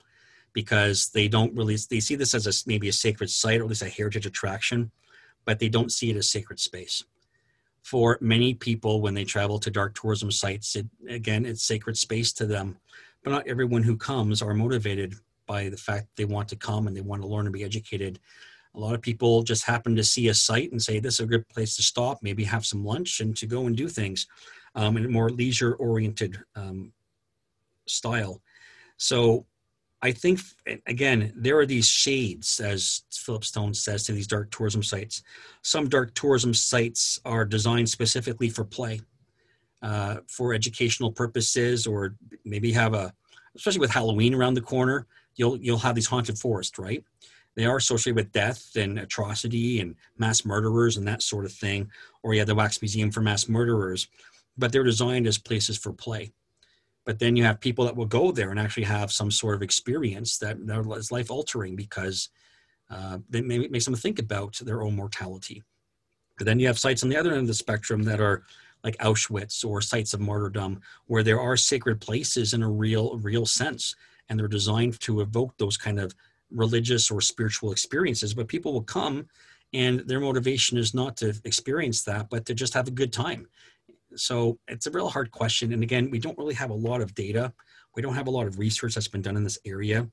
[0.53, 3.69] because they don't really they see this as a maybe a sacred site or at
[3.69, 4.89] least a heritage attraction
[5.45, 7.03] but they don't see it as sacred space.
[7.83, 12.33] For many people, when they travel to dark tourism sites, it, again, it's sacred space
[12.33, 12.77] to them.
[13.23, 15.13] But not everyone who comes are motivated
[15.45, 18.19] by the fact they want to come and they want to learn and be educated.
[18.75, 21.25] A lot of people just happen to see a site and say, this is a
[21.25, 24.27] good place to stop, maybe have some lunch and to go and do things
[24.75, 26.91] um, in a more leisure oriented um,
[27.87, 28.41] style.
[28.97, 29.45] So
[30.01, 30.39] I think
[30.85, 35.23] again there are these shades, as Philip Stone says, to these dark tourism sites.
[35.61, 39.01] Some dark tourism sites are designed specifically for play,
[39.81, 43.13] uh, for educational purposes, or maybe have a,
[43.55, 45.07] especially with Halloween around the corner,
[45.37, 47.03] you'll you'll have these haunted forests, right?
[47.55, 51.89] They are associated with death and atrocity and mass murderers and that sort of thing.
[52.23, 54.07] Or you have the Wax Museum for Mass Murderers,
[54.57, 56.31] but they're designed as places for play
[57.05, 59.61] but then you have people that will go there and actually have some sort of
[59.61, 60.57] experience that
[60.97, 62.29] is life altering because
[62.89, 65.63] uh, that may, makes them think about their own mortality.
[66.37, 68.43] But then you have sites on the other end of the spectrum that are
[68.83, 73.45] like Auschwitz or sites of martyrdom, where there are sacred places in a real, real
[73.45, 73.95] sense,
[74.27, 76.13] and they're designed to evoke those kind of
[76.51, 78.33] religious or spiritual experiences.
[78.33, 79.27] But people will come,
[79.73, 83.47] and their motivation is not to experience that, but to just have a good time
[84.15, 85.73] so it's a real hard question.
[85.73, 87.53] And again, we don't really have a lot of data.
[87.95, 90.09] We don't have a lot of research that's been done in this area.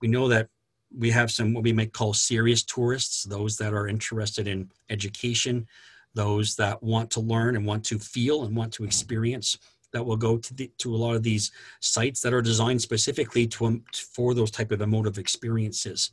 [0.00, 0.48] We know that
[0.96, 5.66] we have some what we might call serious tourists, those that are interested in education,
[6.14, 9.58] those that want to learn and want to feel and want to experience
[9.94, 13.46] that will go to the, to a lot of these sites that are designed specifically
[13.46, 16.10] to um, for those type of emotive experiences.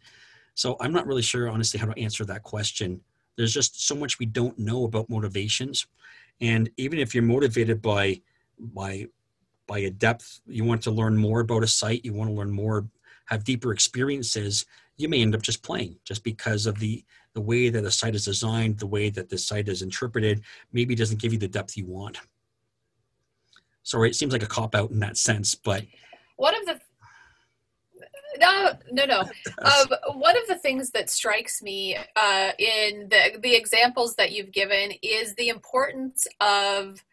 [0.54, 3.02] So I'm not really sure honestly how to answer that question.
[3.36, 5.88] There's just so much we don't know about motivations.
[6.39, 8.22] And even if you're motivated by
[8.60, 9.08] by
[9.67, 12.52] by a depth, you want to learn more about a site, you want to learn
[12.52, 12.88] more,
[13.26, 14.65] have deeper experiences,
[14.98, 18.13] you may end up just playing just because of the the way that the site
[18.13, 20.41] is designed, the way that the site is interpreted,
[20.72, 22.20] maybe doesn't give you the depth you want.
[23.84, 25.84] Sorry, it seems like a cop out in that sense, but
[26.38, 26.80] one of the
[28.39, 29.24] no, no, no.
[29.62, 34.52] Um, one of the things that strikes me uh, in the the examples that you've
[34.52, 37.04] given is the importance of,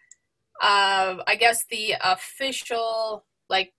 [0.62, 3.74] uh, I guess, the official like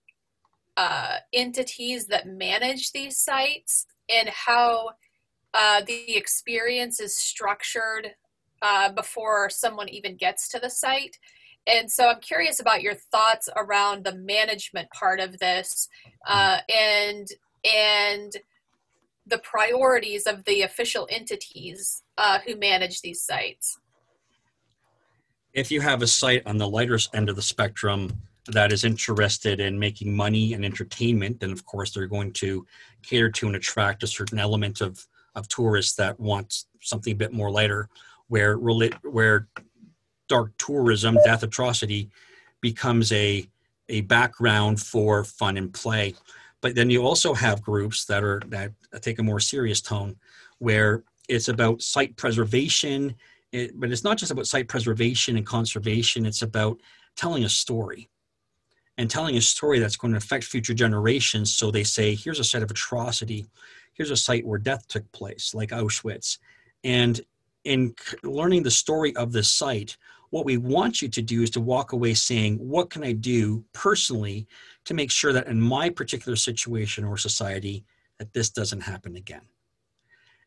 [0.76, 4.90] uh, entities that manage these sites and how
[5.52, 8.12] uh, the experience is structured
[8.62, 11.18] uh, before someone even gets to the site.
[11.66, 15.88] And so I'm curious about your thoughts around the management part of this
[16.26, 17.28] uh, and
[17.64, 18.32] and
[19.26, 23.78] the priorities of the official entities uh, who manage these sites.
[25.52, 29.60] If you have a site on the lighter end of the spectrum that is interested
[29.60, 32.66] in making money and entertainment, then of course they're going to
[33.02, 37.32] cater to and attract a certain element of of tourists that want something a bit
[37.32, 37.88] more lighter,
[38.28, 39.48] where where
[40.30, 42.08] dark tourism, death atrocity,
[42.62, 43.46] becomes a
[43.90, 46.14] a background for fun and play.
[46.62, 50.16] But then you also have groups that are that take a more serious tone,
[50.58, 53.14] where it's about site preservation.
[53.52, 56.24] It, but it's not just about site preservation and conservation.
[56.24, 56.80] It's about
[57.16, 58.08] telling a story
[58.96, 61.52] and telling a story that's going to affect future generations.
[61.52, 63.46] So they say, here's a site of atrocity
[64.00, 66.38] here's a site where death took place, like Auschwitz.
[66.84, 67.20] And
[67.64, 69.98] in learning the story of this site,
[70.30, 73.64] what we want you to do is to walk away saying, What can I do
[73.72, 74.46] personally
[74.84, 77.84] to make sure that in my particular situation or society,
[78.18, 79.42] that this doesn't happen again?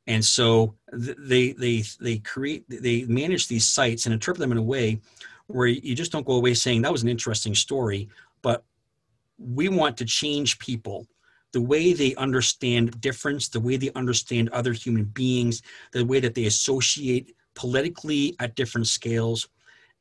[0.07, 4.63] And so they they they create they manage these sites and interpret them in a
[4.63, 4.99] way
[5.47, 8.09] where you just don't go away saying that was an interesting story,
[8.41, 8.63] but
[9.37, 11.05] we want to change people
[11.51, 16.33] the way they understand difference, the way they understand other human beings, the way that
[16.33, 19.47] they associate politically at different scales,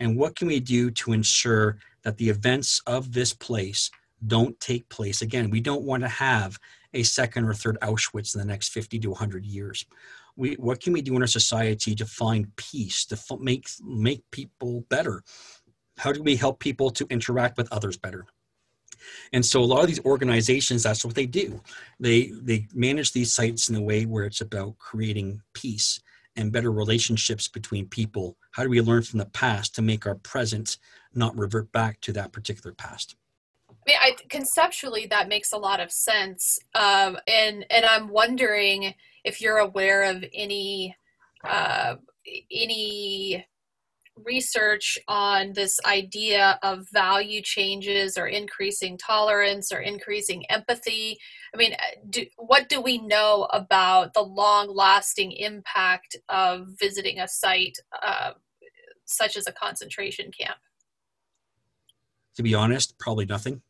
[0.00, 3.90] and what can we do to ensure that the events of this place
[4.26, 5.50] don't take place again?
[5.50, 6.58] We don't want to have
[6.94, 9.86] a second or third Auschwitz in the next 50 to 100 years.
[10.36, 14.22] We, what can we do in our society to find peace, to f- make, make
[14.30, 15.22] people better?
[15.98, 18.26] How do we help people to interact with others better?
[19.32, 21.60] And so a lot of these organizations, that's what they do.
[21.98, 26.00] They they manage these sites in a way where it's about creating peace
[26.36, 28.36] and better relationships between people.
[28.52, 30.78] How do we learn from the past to make our present
[31.14, 33.16] not revert back to that particular past?
[33.68, 38.94] I mean, I, conceptually that makes a lot of sense, um, and and I'm wondering
[39.24, 40.94] if you're aware of any
[41.44, 41.96] uh,
[42.50, 43.44] any
[44.16, 51.18] research on this idea of value changes or increasing tolerance or increasing empathy.
[51.54, 57.20] I mean uh, do, what do we know about the long lasting impact of visiting
[57.20, 58.32] a site uh,
[59.04, 60.58] such as a concentration camp?
[62.36, 63.62] To be honest probably nothing.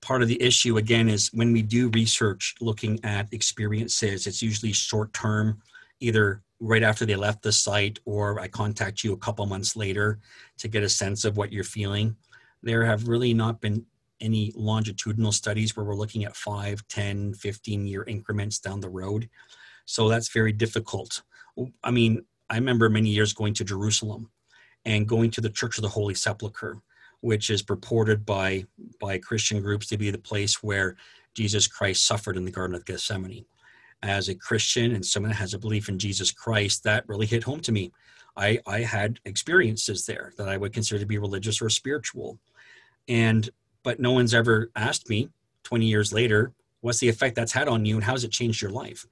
[0.00, 4.72] Part of the issue again is when we do research looking at experiences it's usually
[4.72, 5.62] short term
[6.00, 10.20] either right after they left the site or I contact you a couple months later
[10.58, 12.16] to get a sense of what you're feeling.
[12.62, 13.84] There have really not been
[14.20, 19.28] any longitudinal studies where we're looking at 5, 10, 15 year increments down the road.
[19.86, 21.22] So that's very difficult.
[21.82, 24.30] I mean, I remember many years going to Jerusalem
[24.84, 26.80] and going to the Church of the Holy Sepulchre,
[27.22, 28.66] which is purported by,
[29.00, 30.94] by Christian groups to be the place where
[31.34, 33.46] Jesus Christ suffered in the Garden of Gethsemane
[34.02, 37.44] as a Christian and someone that has a belief in Jesus Christ, that really hit
[37.44, 37.92] home to me.
[38.36, 42.38] I, I had experiences there that I would consider to be religious or spiritual.
[43.08, 43.48] And,
[43.82, 45.28] but no one's ever asked me
[45.64, 48.62] 20 years later, what's the effect that's had on you and how has it changed
[48.62, 49.06] your life?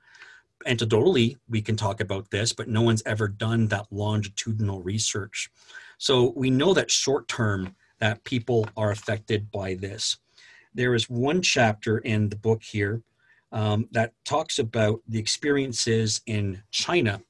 [0.66, 5.50] Anecdotally, we can talk about this, but no one's ever done that longitudinal research.
[5.98, 10.16] So we know that short term that people are affected by this.
[10.74, 13.02] There is one chapter in the book here
[13.52, 17.20] um, that talks about the experiences in China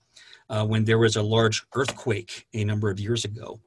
[0.48, 3.60] uh, when there was a large earthquake a number of years ago.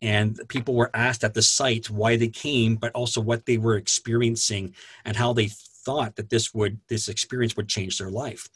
[0.00, 3.76] And people were asked at the site why they came, but also what they were
[3.76, 8.48] experiencing and how they thought that this would this experience would change their life.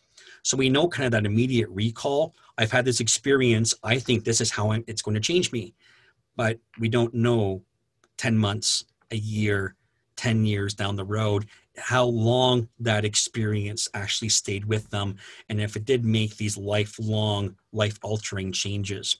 [0.42, 2.34] So we know kind of that immediate recall.
[2.58, 3.74] I've had this experience.
[3.82, 5.74] I think this is how it's going to change me,
[6.36, 7.62] but we don't know
[8.18, 9.74] 10 months, a year,
[10.16, 11.46] 10 years down the road
[11.76, 15.16] how long that experience actually stayed with them
[15.48, 19.16] and if it did make these lifelong life altering changes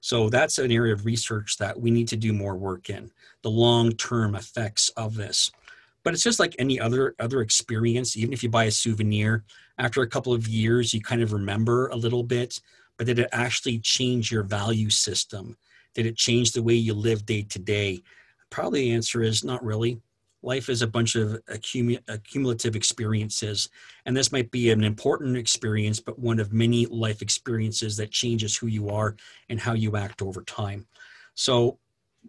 [0.00, 3.10] So that's an area of research that we need to do more work in
[3.42, 5.50] the long term effects of this.
[6.04, 8.16] But it's just like any other other experience.
[8.16, 9.44] Even if you buy a souvenir,
[9.78, 12.60] after a couple of years, you kind of remember a little bit.
[12.96, 15.56] But did it actually change your value system?
[15.94, 18.02] Did it change the way you live day to day?
[18.50, 20.00] Probably the answer is not really
[20.46, 23.68] life is a bunch of accumulative experiences
[24.06, 28.56] and this might be an important experience but one of many life experiences that changes
[28.56, 29.16] who you are
[29.48, 30.86] and how you act over time.
[31.34, 31.78] So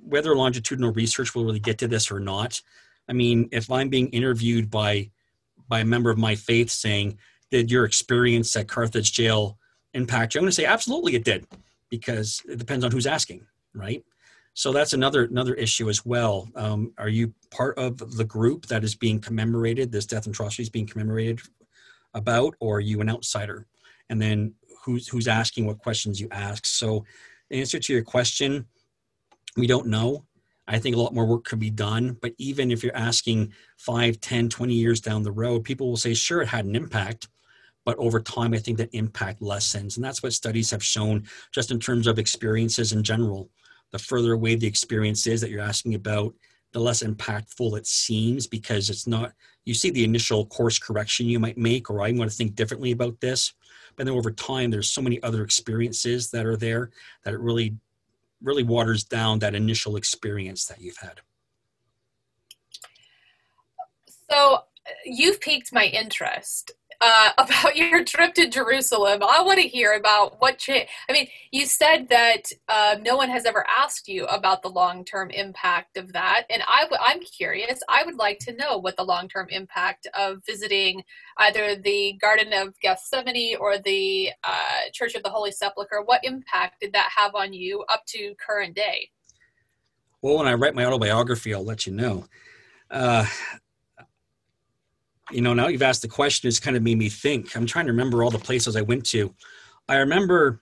[0.04, 2.62] whether longitudinal research will really get to this or not
[3.10, 5.10] i mean if i'm being interviewed by
[5.68, 7.18] by a member of my faith saying
[7.52, 9.58] did your experience at carthage jail
[9.94, 10.40] impact you?
[10.40, 11.48] I'm going to say absolutely it did
[11.90, 14.04] because it depends on who's asking right
[14.58, 16.50] so that's another another issue as well.
[16.56, 19.92] Um, are you part of the group that is being commemorated?
[19.92, 21.42] This death and atrocity is being commemorated
[22.16, 23.68] about, or are you an outsider?
[24.10, 26.66] And then who's who's asking what questions you ask?
[26.66, 27.06] So,
[27.52, 28.66] answer to your question,
[29.58, 30.26] we don't know.
[30.68, 32.18] I think a lot more work could be done.
[32.20, 36.16] But even if you're asking 5, 10, 20 years down the road, people will say,
[36.16, 37.28] sure, it had an impact.
[37.86, 39.98] But over time, I think that impact lessens.
[39.98, 43.52] And that's what studies have shown just in terms of experiences in general
[43.92, 46.34] the further away the experience is that you're asking about,
[46.74, 49.34] the less impactful it seems because it's not,
[49.66, 52.92] you see the initial course correction you might make, or I want to think differently
[52.92, 53.54] about this.
[53.96, 56.92] But then over time, there's so many other experiences that are there
[57.24, 57.76] that it really,
[58.44, 61.22] really waters down that initial experience that you've had.
[64.30, 66.72] So uh, you've piqued my interest
[67.02, 69.22] uh, about your trip to Jerusalem.
[69.24, 70.90] I want to hear about what changed.
[71.10, 75.06] I mean, you said that uh, no one has ever asked you about the long
[75.06, 76.46] term impact of that.
[76.50, 77.80] And i w- I'm curious.
[77.90, 81.04] I would like to know what the long term impact of visiting
[81.38, 86.82] either the Garden of Gethsemane or the uh, Church of the Holy Sepulchre, what impact
[86.82, 89.10] did that have on you up to current day?
[90.22, 92.26] Well, when I write my autobiography, I'll let you know.
[92.90, 93.26] Uh,
[95.32, 97.56] you know, now you've asked the question, it's kind of made me think.
[97.56, 99.34] I'm trying to remember all the places I went to.
[99.90, 100.62] I remember,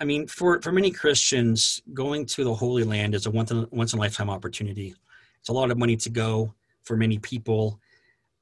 [0.00, 3.66] I mean, for, for many Christians, going to the Holy Land is a once in,
[3.70, 4.94] once in a lifetime opportunity.
[5.40, 7.80] It's a lot of money to go for many people.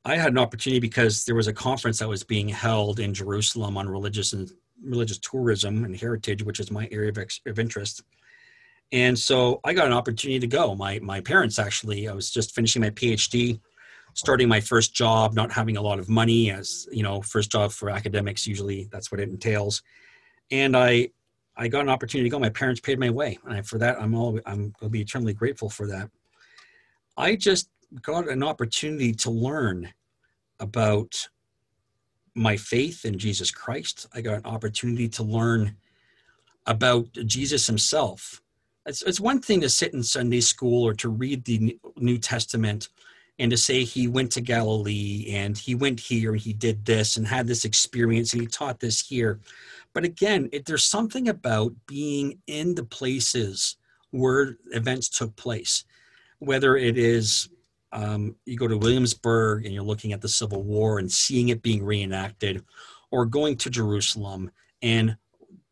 [0.05, 3.79] I had an opportunity because there was a conference that was being held in Jerusalem
[3.79, 4.51] on religious and
[4.83, 8.03] religious tourism and heritage, which is my area of, ex, of interest.
[8.93, 10.75] And so I got an opportunity to go.
[10.75, 13.61] My my parents actually, I was just finishing my PhD
[14.15, 17.73] starting my first job, not having a lot of money, as you know, first job
[17.73, 19.83] for academics usually that's what it entails.
[20.51, 21.09] And I,
[21.57, 22.39] I got an opportunity to go.
[22.39, 25.35] My parents paid my way, and for that, I'm all I'm going to be eternally
[25.35, 26.11] grateful for that.
[27.17, 27.69] I just
[28.03, 29.93] got an opportunity to learn
[30.59, 31.29] about
[32.35, 34.09] my faith in Jesus Christ.
[34.13, 35.77] I got an opportunity to learn
[36.67, 38.41] about Jesus himself.
[38.87, 42.89] It's, it's one thing to sit in Sunday school or to read the New Testament
[43.39, 47.17] and to say he went to Galilee and he went here and he did this
[47.17, 49.41] and had this experience and he taught this here.
[49.93, 53.77] But again, it, there's something about being in the places
[54.11, 55.85] where events took place,
[56.39, 57.49] whether it is
[57.93, 61.63] um, you go to Williamsburg and you're looking at the Civil War and seeing it
[61.63, 62.65] being reenacted,
[63.11, 64.51] or going to Jerusalem
[64.83, 65.17] and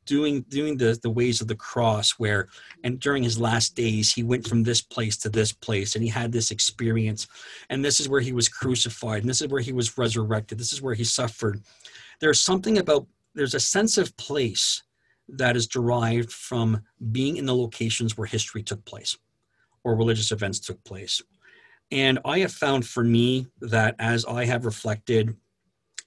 [0.06, 2.48] doing doing the the ways of the cross where
[2.84, 6.10] and during his last days he went from this place to this place and he
[6.10, 7.26] had this experience.
[7.70, 9.22] And this is where he was crucified.
[9.22, 10.58] And this is where he was resurrected.
[10.58, 11.62] This is where he suffered.
[12.20, 14.82] There's something about there's a sense of place
[15.28, 16.82] that is derived from
[17.12, 19.16] being in the locations where history took place
[19.84, 21.22] or religious events took place.
[21.90, 25.36] And i have found for me that as i have reflected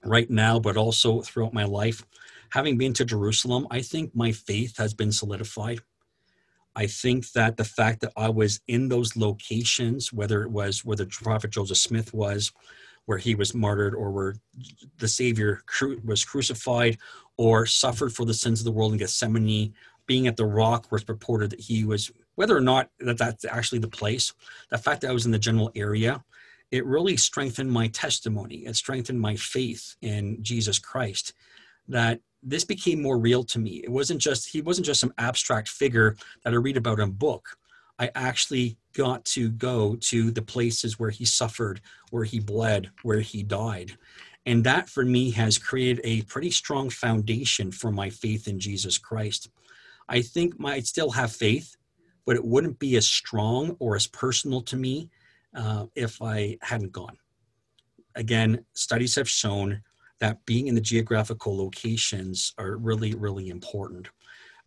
[0.04, 2.04] right now but also throughout my life
[2.56, 5.80] having been to Jerusalem, I think my faith has been solidified.
[6.74, 10.96] I think that the fact that I was in those locations, whether it was where
[10.96, 12.52] the prophet Joseph Smith was,
[13.04, 14.36] where he was martyred, or where
[14.96, 15.60] the Savior
[16.02, 16.96] was crucified,
[17.36, 19.74] or suffered for the sins of the world in Gethsemane,
[20.06, 23.44] being at the rock where it's purported that he was, whether or not that that's
[23.44, 24.32] actually the place,
[24.70, 26.24] the fact that I was in the general area,
[26.70, 28.64] it really strengthened my testimony.
[28.64, 31.34] It strengthened my faith in Jesus Christ.
[31.88, 33.80] That this became more real to me.
[33.82, 37.12] It wasn't just he wasn't just some abstract figure that I read about in a
[37.12, 37.56] book.
[37.98, 41.80] I actually got to go to the places where he suffered,
[42.10, 43.96] where he bled, where he died.
[44.44, 48.96] And that for me has created a pretty strong foundation for my faith in Jesus
[48.96, 49.50] Christ.
[50.08, 51.76] I think my, I'd still have faith,
[52.24, 55.10] but it wouldn't be as strong or as personal to me
[55.54, 57.16] uh, if I hadn't gone.
[58.14, 59.82] Again, studies have shown
[60.20, 64.08] that being in the geographical locations are really, really important.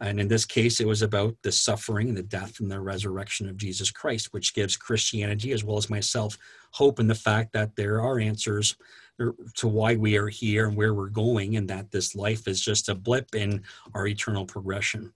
[0.02, 3.50] And in this case, it was about the suffering and the death and the resurrection
[3.50, 6.38] of Jesus Christ, which gives Christianity, as well as myself,
[6.72, 8.78] hope in the fact that there are answers
[9.20, 12.62] er, to why we are here and where we're going, and that this life is
[12.62, 13.62] just a blip in
[13.94, 15.12] our eternal progression.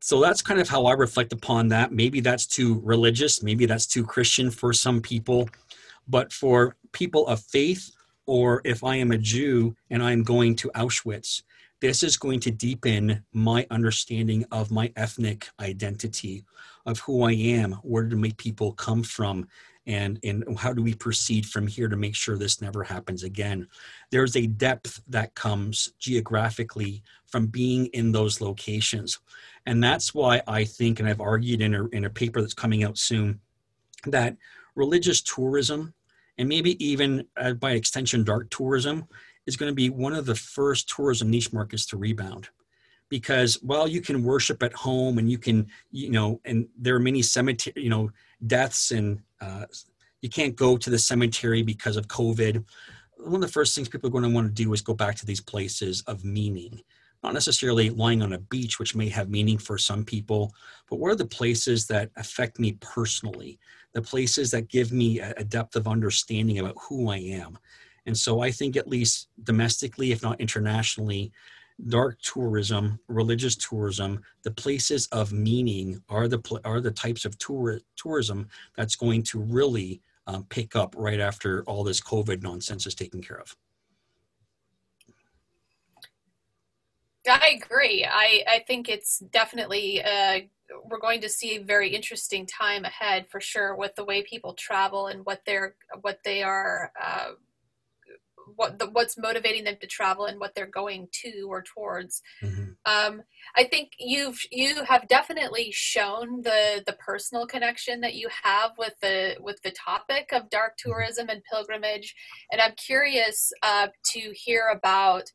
[0.00, 1.92] So that's kind of how I reflect upon that.
[1.92, 5.48] Maybe that's too religious, maybe that's too Christian for some people,
[6.06, 7.90] but for people of faith,
[8.26, 11.42] or if I am a Jew and I'm going to Auschwitz,
[11.80, 16.44] this is going to deepen my understanding of my ethnic identity,
[16.86, 19.48] of who I am, where do my people come from,
[19.86, 23.66] and, and how do we proceed from here to make sure this never happens again.
[24.10, 29.18] There's a depth that comes geographically from being in those locations.
[29.66, 32.84] And that's why I think, and I've argued in a, in a paper that's coming
[32.84, 33.40] out soon,
[34.06, 34.36] that
[34.76, 35.94] religious tourism,
[36.42, 39.06] and maybe even uh, by extension, dark tourism,
[39.46, 42.48] is going to be one of the first tourism niche markets to rebound.
[43.08, 47.00] Because while you can worship at home and you can you know and there are
[47.00, 48.10] many cemetery you know
[48.44, 49.66] deaths and uh,
[50.20, 52.64] you can't go to the cemetery because of covid
[53.18, 55.14] one of the first things people are going to want to do is go back
[55.14, 56.80] to these places of meaning.
[57.22, 60.52] Not necessarily lying on a beach which may have meaning for some people
[60.90, 63.60] but what are the places that affect me personally
[63.92, 67.58] the places that give me a depth of understanding about who i am
[68.06, 71.32] and so I think, at least domestically, if not internationally,
[71.88, 77.80] dark tourism, religious tourism, the places of meaning are the are the types of tour,
[77.96, 82.94] tourism that's going to really um, pick up right after all this COVID nonsense is
[82.94, 83.56] taken care of.
[87.28, 88.04] I agree.
[88.04, 90.40] I, I think it's definitely uh,
[90.84, 94.54] we're going to see a very interesting time ahead for sure with the way people
[94.54, 96.92] travel and what they're what they are.
[97.00, 97.32] Uh,
[98.56, 102.22] what the, what's motivating them to travel and what they're going to or towards.
[102.42, 102.72] Mm-hmm.
[102.84, 103.22] Um,
[103.56, 108.94] I think you've you have definitely shown the the personal connection that you have with
[109.00, 110.90] the with the topic of dark mm-hmm.
[110.90, 112.14] tourism and pilgrimage,
[112.50, 115.30] and I'm curious uh, to hear about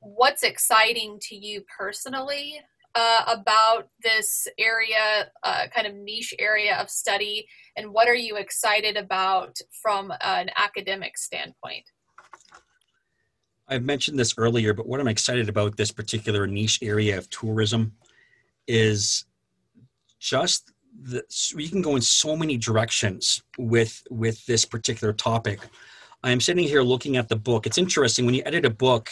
[0.00, 2.60] what's exciting to you personally
[2.94, 8.36] uh, about this area, uh, kind of niche area of study, and what are you
[8.36, 11.84] excited about from an academic standpoint?
[13.68, 17.92] I've mentioned this earlier, but what I'm excited about this particular niche area of tourism
[18.68, 19.24] is
[20.20, 20.72] just
[21.02, 21.22] the,
[21.56, 25.60] you can go in so many directions with with this particular topic.
[26.22, 27.66] I am sitting here looking at the book.
[27.66, 29.10] It's interesting when you edit a book,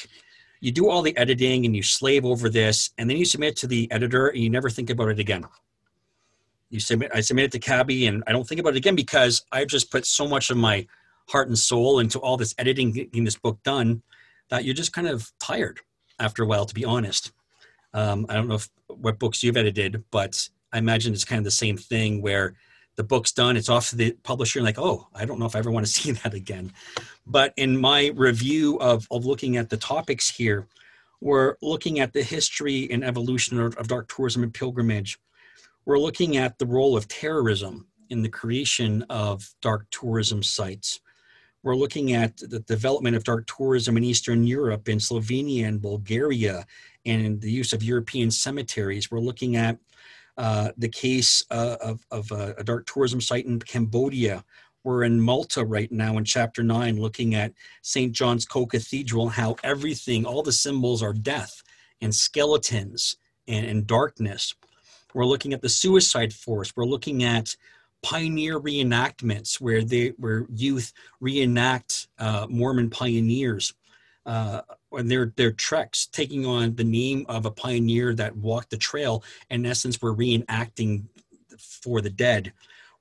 [0.61, 3.67] you do all the editing and you slave over this, and then you submit to
[3.67, 5.45] the editor, and you never think about it again.
[6.69, 9.43] You submit, I submit it to CABI, and I don't think about it again because
[9.51, 10.87] I've just put so much of my
[11.29, 14.03] heart and soul into all this editing, getting this book done
[14.51, 15.81] that you're just kind of tired
[16.19, 17.33] after a while, to be honest.
[17.95, 21.45] Um, I don't know if, what books you've edited, but I imagine it's kind of
[21.45, 22.55] the same thing where
[23.01, 25.57] the book's done, it's off to the publisher, and like, oh, I don't know if
[25.57, 26.73] I ever want to see that again.
[27.27, 30.67] But in my review of, of looking at the topics here,
[31.21, 35.19] we're looking at the history and evolution of, of dark tourism and pilgrimage.
[35.85, 41.01] We're looking at the role of terrorism in the creation of dark tourism sites
[41.63, 46.67] we're looking at the development of dark tourism in Eastern Europe, in Slovenia and Bulgaria,
[47.05, 49.11] and the use of European cemeteries.
[49.11, 49.79] We're looking at
[50.41, 54.43] uh, the case uh, of, of a, a, dark tourism site in Cambodia.
[54.85, 58.11] We're in Malta right now in chapter nine, looking at St.
[58.11, 61.63] John's Co Cathedral, how everything, all the symbols are death
[62.01, 63.19] and skeletons
[63.49, 64.55] and, and darkness.
[65.13, 66.73] We're looking at the suicide forest.
[66.75, 67.55] We're looking at
[68.03, 73.75] pioneer reenactments where they where youth reenact uh, Mormon pioneers
[74.31, 74.63] uh,
[75.03, 79.25] their their treks, taking on the name of a pioneer that walked the trail.
[79.51, 81.03] In essence, we're reenacting
[81.59, 82.53] for the dead.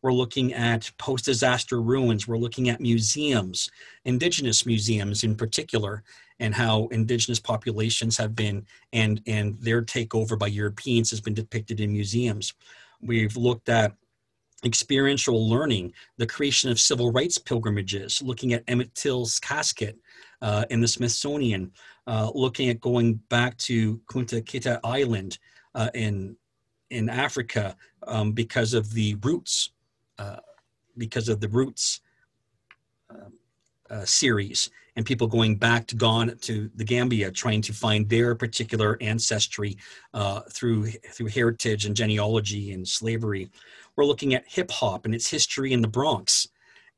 [0.02, 2.28] We're looking at post-disaster ruins.
[2.28, 3.70] We're looking at museums,
[4.06, 6.04] indigenous museums in particular,
[6.40, 11.80] and how indigenous populations have been and and their takeover by Europeans has been depicted
[11.80, 12.56] in museums.
[13.02, 13.94] We've looked at
[14.66, 19.96] experiential learning, the creation of civil rights pilgrimages, looking at Emmett Till's casket
[20.42, 21.72] uh, in the Smithsonian,
[22.08, 25.38] uh, looking at going back to Kunta Kinte Island
[25.76, 26.36] uh, in
[26.90, 27.76] in Africa
[28.08, 29.72] um, because of the roots,
[30.18, 30.38] uh,
[30.98, 32.02] because of the roots
[33.12, 33.34] um,
[33.92, 38.34] uh, series, and people going back to gone to the Gambia, trying to find their
[38.34, 39.78] particular ancestry
[40.14, 43.50] uh, through through heritage and genealogy and slavery
[44.00, 46.48] we're looking at hip hop and its history in the Bronx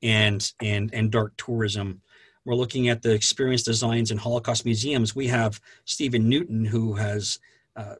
[0.03, 1.99] and and and dark tourism.
[2.45, 5.15] We're looking at the experience designs in Holocaust museums.
[5.15, 7.39] We have Stephen Newton, who has
[7.75, 7.95] uh,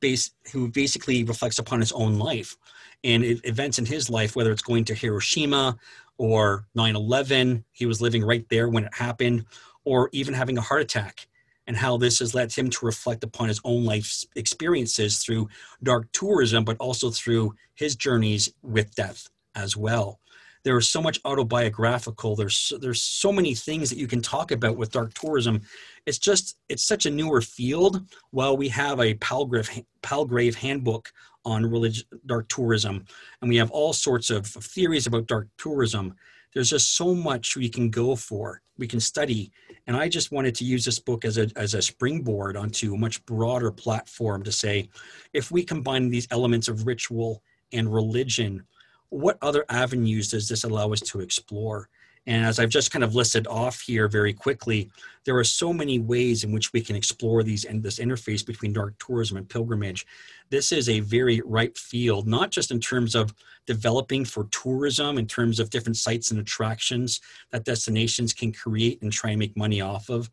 [0.00, 2.56] base, who basically reflects upon his own life
[3.04, 5.76] and events in his life, whether it's going to Hiroshima
[6.18, 9.44] or 9 11, he was living right there when it happened,
[9.84, 11.28] or even having a heart attack,
[11.66, 15.48] and how this has led him to reflect upon his own life experiences through
[15.82, 20.20] dark tourism, but also through his journeys with death as well.
[20.66, 22.34] There is so much autobiographical.
[22.34, 25.60] There's there's so many things that you can talk about with dark tourism.
[26.06, 28.04] It's just it's such a newer field.
[28.32, 29.70] While we have a Palgrave
[30.02, 31.12] Palgrave handbook
[31.44, 33.04] on religion, dark tourism,
[33.40, 36.16] and we have all sorts of theories about dark tourism.
[36.52, 39.52] There's just so much we can go for, we can study,
[39.86, 42.98] and I just wanted to use this book as a as a springboard onto a
[42.98, 44.88] much broader platform to say,
[45.32, 47.40] if we combine these elements of ritual
[47.72, 48.66] and religion,
[49.10, 51.88] what other avenues does this allow us to explore?
[52.28, 54.90] And as I've just kind of listed off here very quickly,
[55.24, 58.72] there are so many ways in which we can explore these and this interface between
[58.72, 60.04] dark tourism and pilgrimage.
[60.50, 63.32] This is a very ripe field, not just in terms of
[63.64, 67.20] developing for tourism, in terms of different sites and attractions
[67.52, 70.28] that destinations can create and try and make money off of,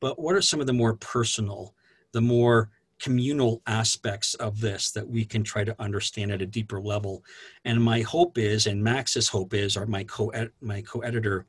[0.00, 1.74] but what are some of the more personal,
[2.12, 2.70] the more
[3.00, 7.24] communal aspects of this that we can try to understand at a deeper level.
[7.64, 11.46] And my hope is, and Max's hope is, or my co my co-editor,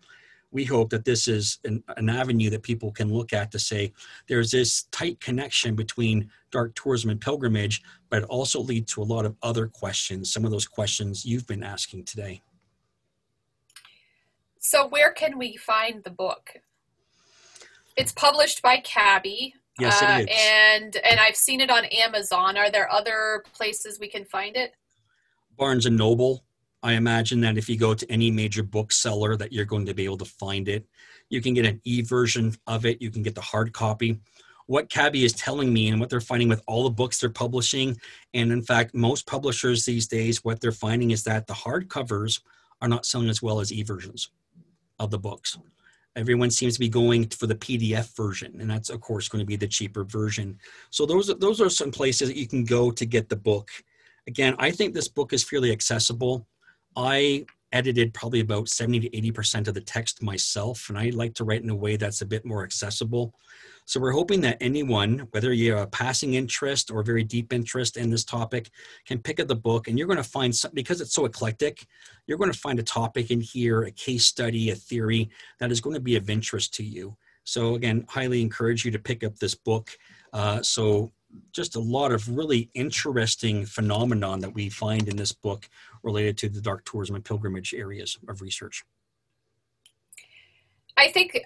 [0.51, 3.93] we hope that this is an, an, avenue that people can look at to say
[4.27, 9.03] there's this tight connection between dark tourism and pilgrimage, but it also leads to a
[9.03, 12.41] lot of other questions, some of those questions you've been asking today.
[14.59, 16.57] So where can we find the book?
[17.95, 19.53] It's published by CABI.
[19.79, 20.37] Yes, uh, it is.
[20.39, 22.57] And and I've seen it on Amazon.
[22.57, 24.73] Are there other places we can find it?
[25.57, 26.43] Barnes and Noble.
[26.81, 30.05] I imagine that if you go to any major bookseller, that you're going to be
[30.05, 30.85] able to find it.
[31.29, 33.01] You can get an e-version of it.
[33.01, 34.21] You can get the hard copy.
[34.67, 37.99] What CABI is telling me and what they're finding with all the books they're publishing,
[38.33, 42.39] and in fact, most publishers these days, what they're finding is that the hard covers
[42.81, 44.29] are not selling as well as e-versions
[44.99, 45.57] of the books
[46.15, 49.45] everyone seems to be going for the pdf version and that's of course going to
[49.45, 50.57] be the cheaper version.
[50.89, 53.69] So those are, those are some places that you can go to get the book.
[54.27, 56.47] Again i think this book is fairly accessible.
[56.95, 61.35] I edited probably about 70 to 80 percent of the text myself and i like
[61.35, 63.35] to write in a way that's a bit more accessible
[63.89, 67.97] so we're hoping that anyone, whether you have a passing interest or very deep interest
[67.97, 68.69] in this topic,
[69.07, 71.87] can pick up the book and you're going to find some, because it's so eclectic,
[72.27, 75.81] you're going to find a topic in here, a case study, a theory that is
[75.81, 77.17] going to be of interest to you.
[77.45, 79.97] So again, highly encourage you to pick up this book.
[80.33, 81.11] Uh, so
[81.51, 85.67] just a lot of really interesting phenomenon that we find in this book
[86.03, 88.85] related to the dark tourism and pilgrimage areas of research.
[90.95, 91.39] I think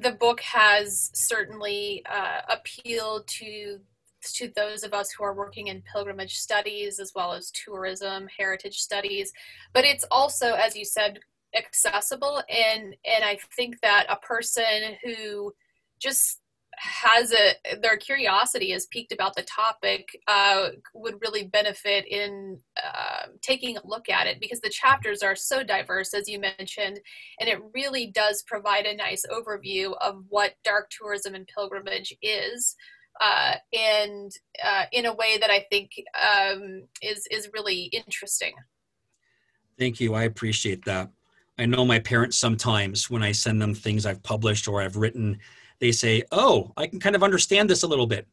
[0.00, 3.78] the book has certainly uh, appealed to
[4.22, 8.76] to those of us who are working in pilgrimage studies as well as tourism heritage
[8.76, 9.32] studies.
[9.72, 11.20] But it's also as you said
[11.56, 15.52] accessible and and i think that a person who
[16.00, 16.40] just
[16.80, 23.26] has a their curiosity is piqued about the topic uh, would really benefit in uh,
[23.42, 26.98] taking a look at it because the chapters are so diverse as you mentioned
[27.38, 32.76] and it really does provide a nice overview of what dark tourism and pilgrimage is
[33.20, 34.32] uh, and
[34.64, 38.54] uh, in a way that I think um, is is really interesting.
[39.78, 40.14] Thank you.
[40.14, 41.10] I appreciate that.
[41.58, 45.38] I know my parents sometimes when I send them things I've published or I've written
[45.80, 48.26] they say, oh, I can kind of understand this a little bit.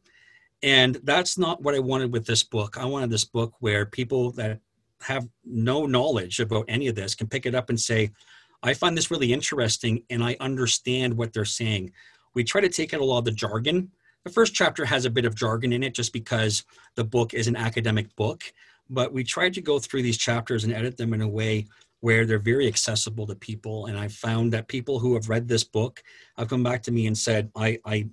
[0.62, 2.76] And that's not what I wanted with this book.
[2.78, 4.60] I wanted this book where people that
[5.02, 8.10] have no knowledge about any of this can pick it up and say,
[8.62, 11.92] I find this really interesting and I understand what they're saying.
[12.34, 13.90] We try to take out a lot of the jargon.
[14.24, 16.64] The first chapter has a bit of jargon in it just because
[16.96, 18.42] the book is an academic book,
[18.90, 21.66] but we tried to go through these chapters and edit them in a way
[22.00, 23.86] where they're very accessible to people.
[23.86, 26.02] And I found that people who have read this book
[26.36, 28.08] have come back to me and said, I, I,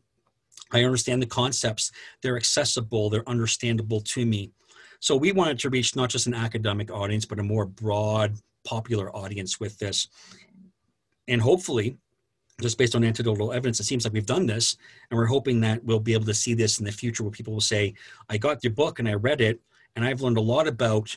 [0.72, 1.92] I understand the concepts.
[2.22, 3.10] They're accessible.
[3.10, 4.52] They're understandable to me.
[5.00, 9.16] So we wanted to reach not just an academic audience, but a more broad, popular
[9.16, 10.08] audience with this.
[11.28, 11.98] And hopefully,
[12.62, 14.78] just based on anecdotal evidence, it seems like we've done this.
[15.12, 17.54] And we're hoping that we'll be able to see this in the future where people
[17.54, 17.94] will say,
[18.30, 19.60] I got your book and I read it,
[19.96, 21.16] and I've learned a lot about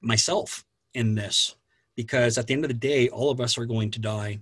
[0.00, 0.64] myself
[0.94, 1.56] in this
[1.96, 4.40] because at the end of the day, all of us are going to die.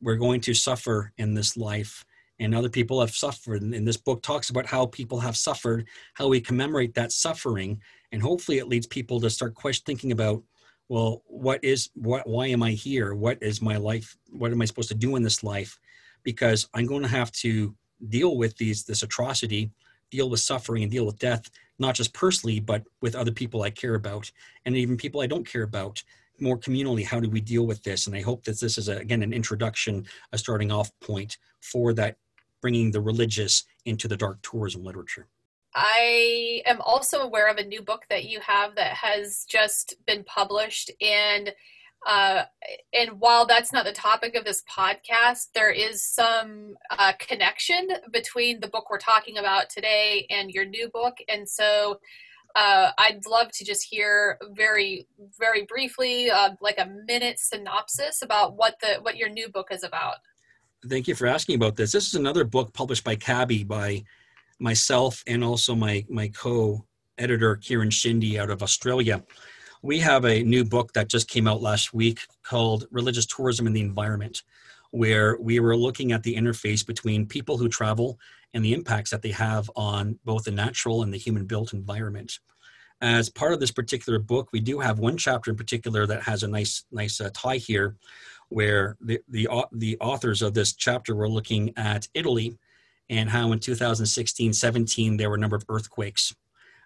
[0.00, 2.04] We're going to suffer in this life,
[2.38, 3.62] and other people have suffered.
[3.62, 7.80] And this book talks about how people have suffered, how we commemorate that suffering,
[8.12, 10.42] and hopefully it leads people to start question, thinking about,
[10.88, 12.28] well, what is what?
[12.28, 13.14] Why am I here?
[13.14, 14.16] What is my life?
[14.30, 15.78] What am I supposed to do in this life?
[16.22, 17.74] Because I'm going to have to
[18.08, 19.70] deal with these this atrocity
[20.14, 23.70] deal with suffering and deal with death, not just personally, but with other people I
[23.70, 24.30] care about
[24.64, 26.02] and even people I don't care about
[26.40, 27.04] more communally.
[27.04, 28.06] How do we deal with this?
[28.06, 31.92] And I hope that this is, a, again, an introduction, a starting off point for
[31.94, 32.16] that,
[32.60, 35.26] bringing the religious into the dark tourism literature.
[35.74, 40.22] I am also aware of a new book that you have that has just been
[40.24, 41.52] published and
[42.06, 42.44] uh,
[42.92, 48.60] and while that's not the topic of this podcast, there is some uh, connection between
[48.60, 51.16] the book we're talking about today and your new book.
[51.28, 52.00] And so
[52.56, 58.56] uh, I'd love to just hear very, very briefly, uh, like a minute synopsis about
[58.56, 60.16] what the what your new book is about.
[60.88, 61.92] Thank you for asking about this.
[61.92, 64.04] This is another book published by CABI by
[64.60, 69.22] myself and also my my co-editor Kiran Shinde out of Australia
[69.84, 73.76] we have a new book that just came out last week called Religious Tourism and
[73.76, 74.42] the Environment,
[74.92, 78.18] where we were looking at the interface between people who travel
[78.54, 82.38] and the impacts that they have on both the natural and the human built environment.
[83.02, 86.42] As part of this particular book, we do have one chapter in particular that has
[86.42, 87.94] a nice, nice uh, tie here,
[88.48, 92.56] where the, the, the authors of this chapter were looking at Italy
[93.10, 96.34] and how in 2016 17 there were a number of earthquakes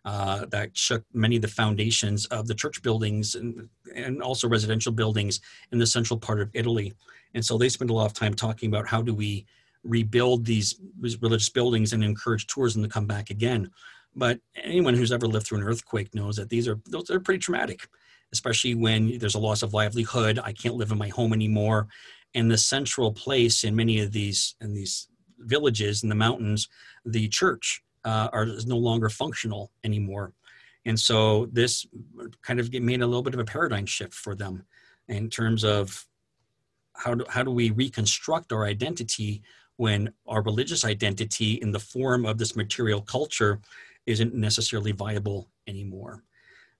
[0.04, 4.92] uh, that shook many of the foundations of the church buildings and, and also residential
[4.92, 5.40] buildings
[5.72, 6.92] in the central part of Italy.
[7.34, 9.46] And so they spend a lot of time talking about how do we
[9.84, 13.70] rebuild these, religious buildings and encourage tourism to come back again.
[14.14, 17.38] But anyone who's ever lived through an earthquake knows that these are those are pretty
[17.38, 17.86] traumatic,
[18.32, 20.40] especially when there's a loss of livelihood.
[20.42, 21.88] I can't live in my home anymore,
[22.34, 26.68] and the central place in many of these in these villages in the mountains,
[27.04, 30.32] the church uh, are is no longer functional anymore.
[30.84, 31.86] And so this
[32.42, 34.64] kind of made a little bit of a paradigm shift for them
[35.08, 36.06] in terms of
[36.94, 39.42] how do, how do we reconstruct our identity
[39.76, 43.60] when our religious identity in the form of this material culture
[44.06, 46.24] isn't necessarily viable anymore.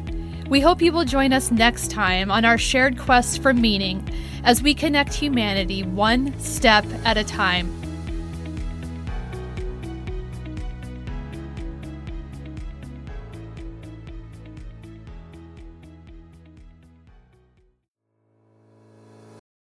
[0.49, 4.05] We hope you will join us next time on our shared quest for meaning
[4.43, 7.82] as we connect humanity one step at a time.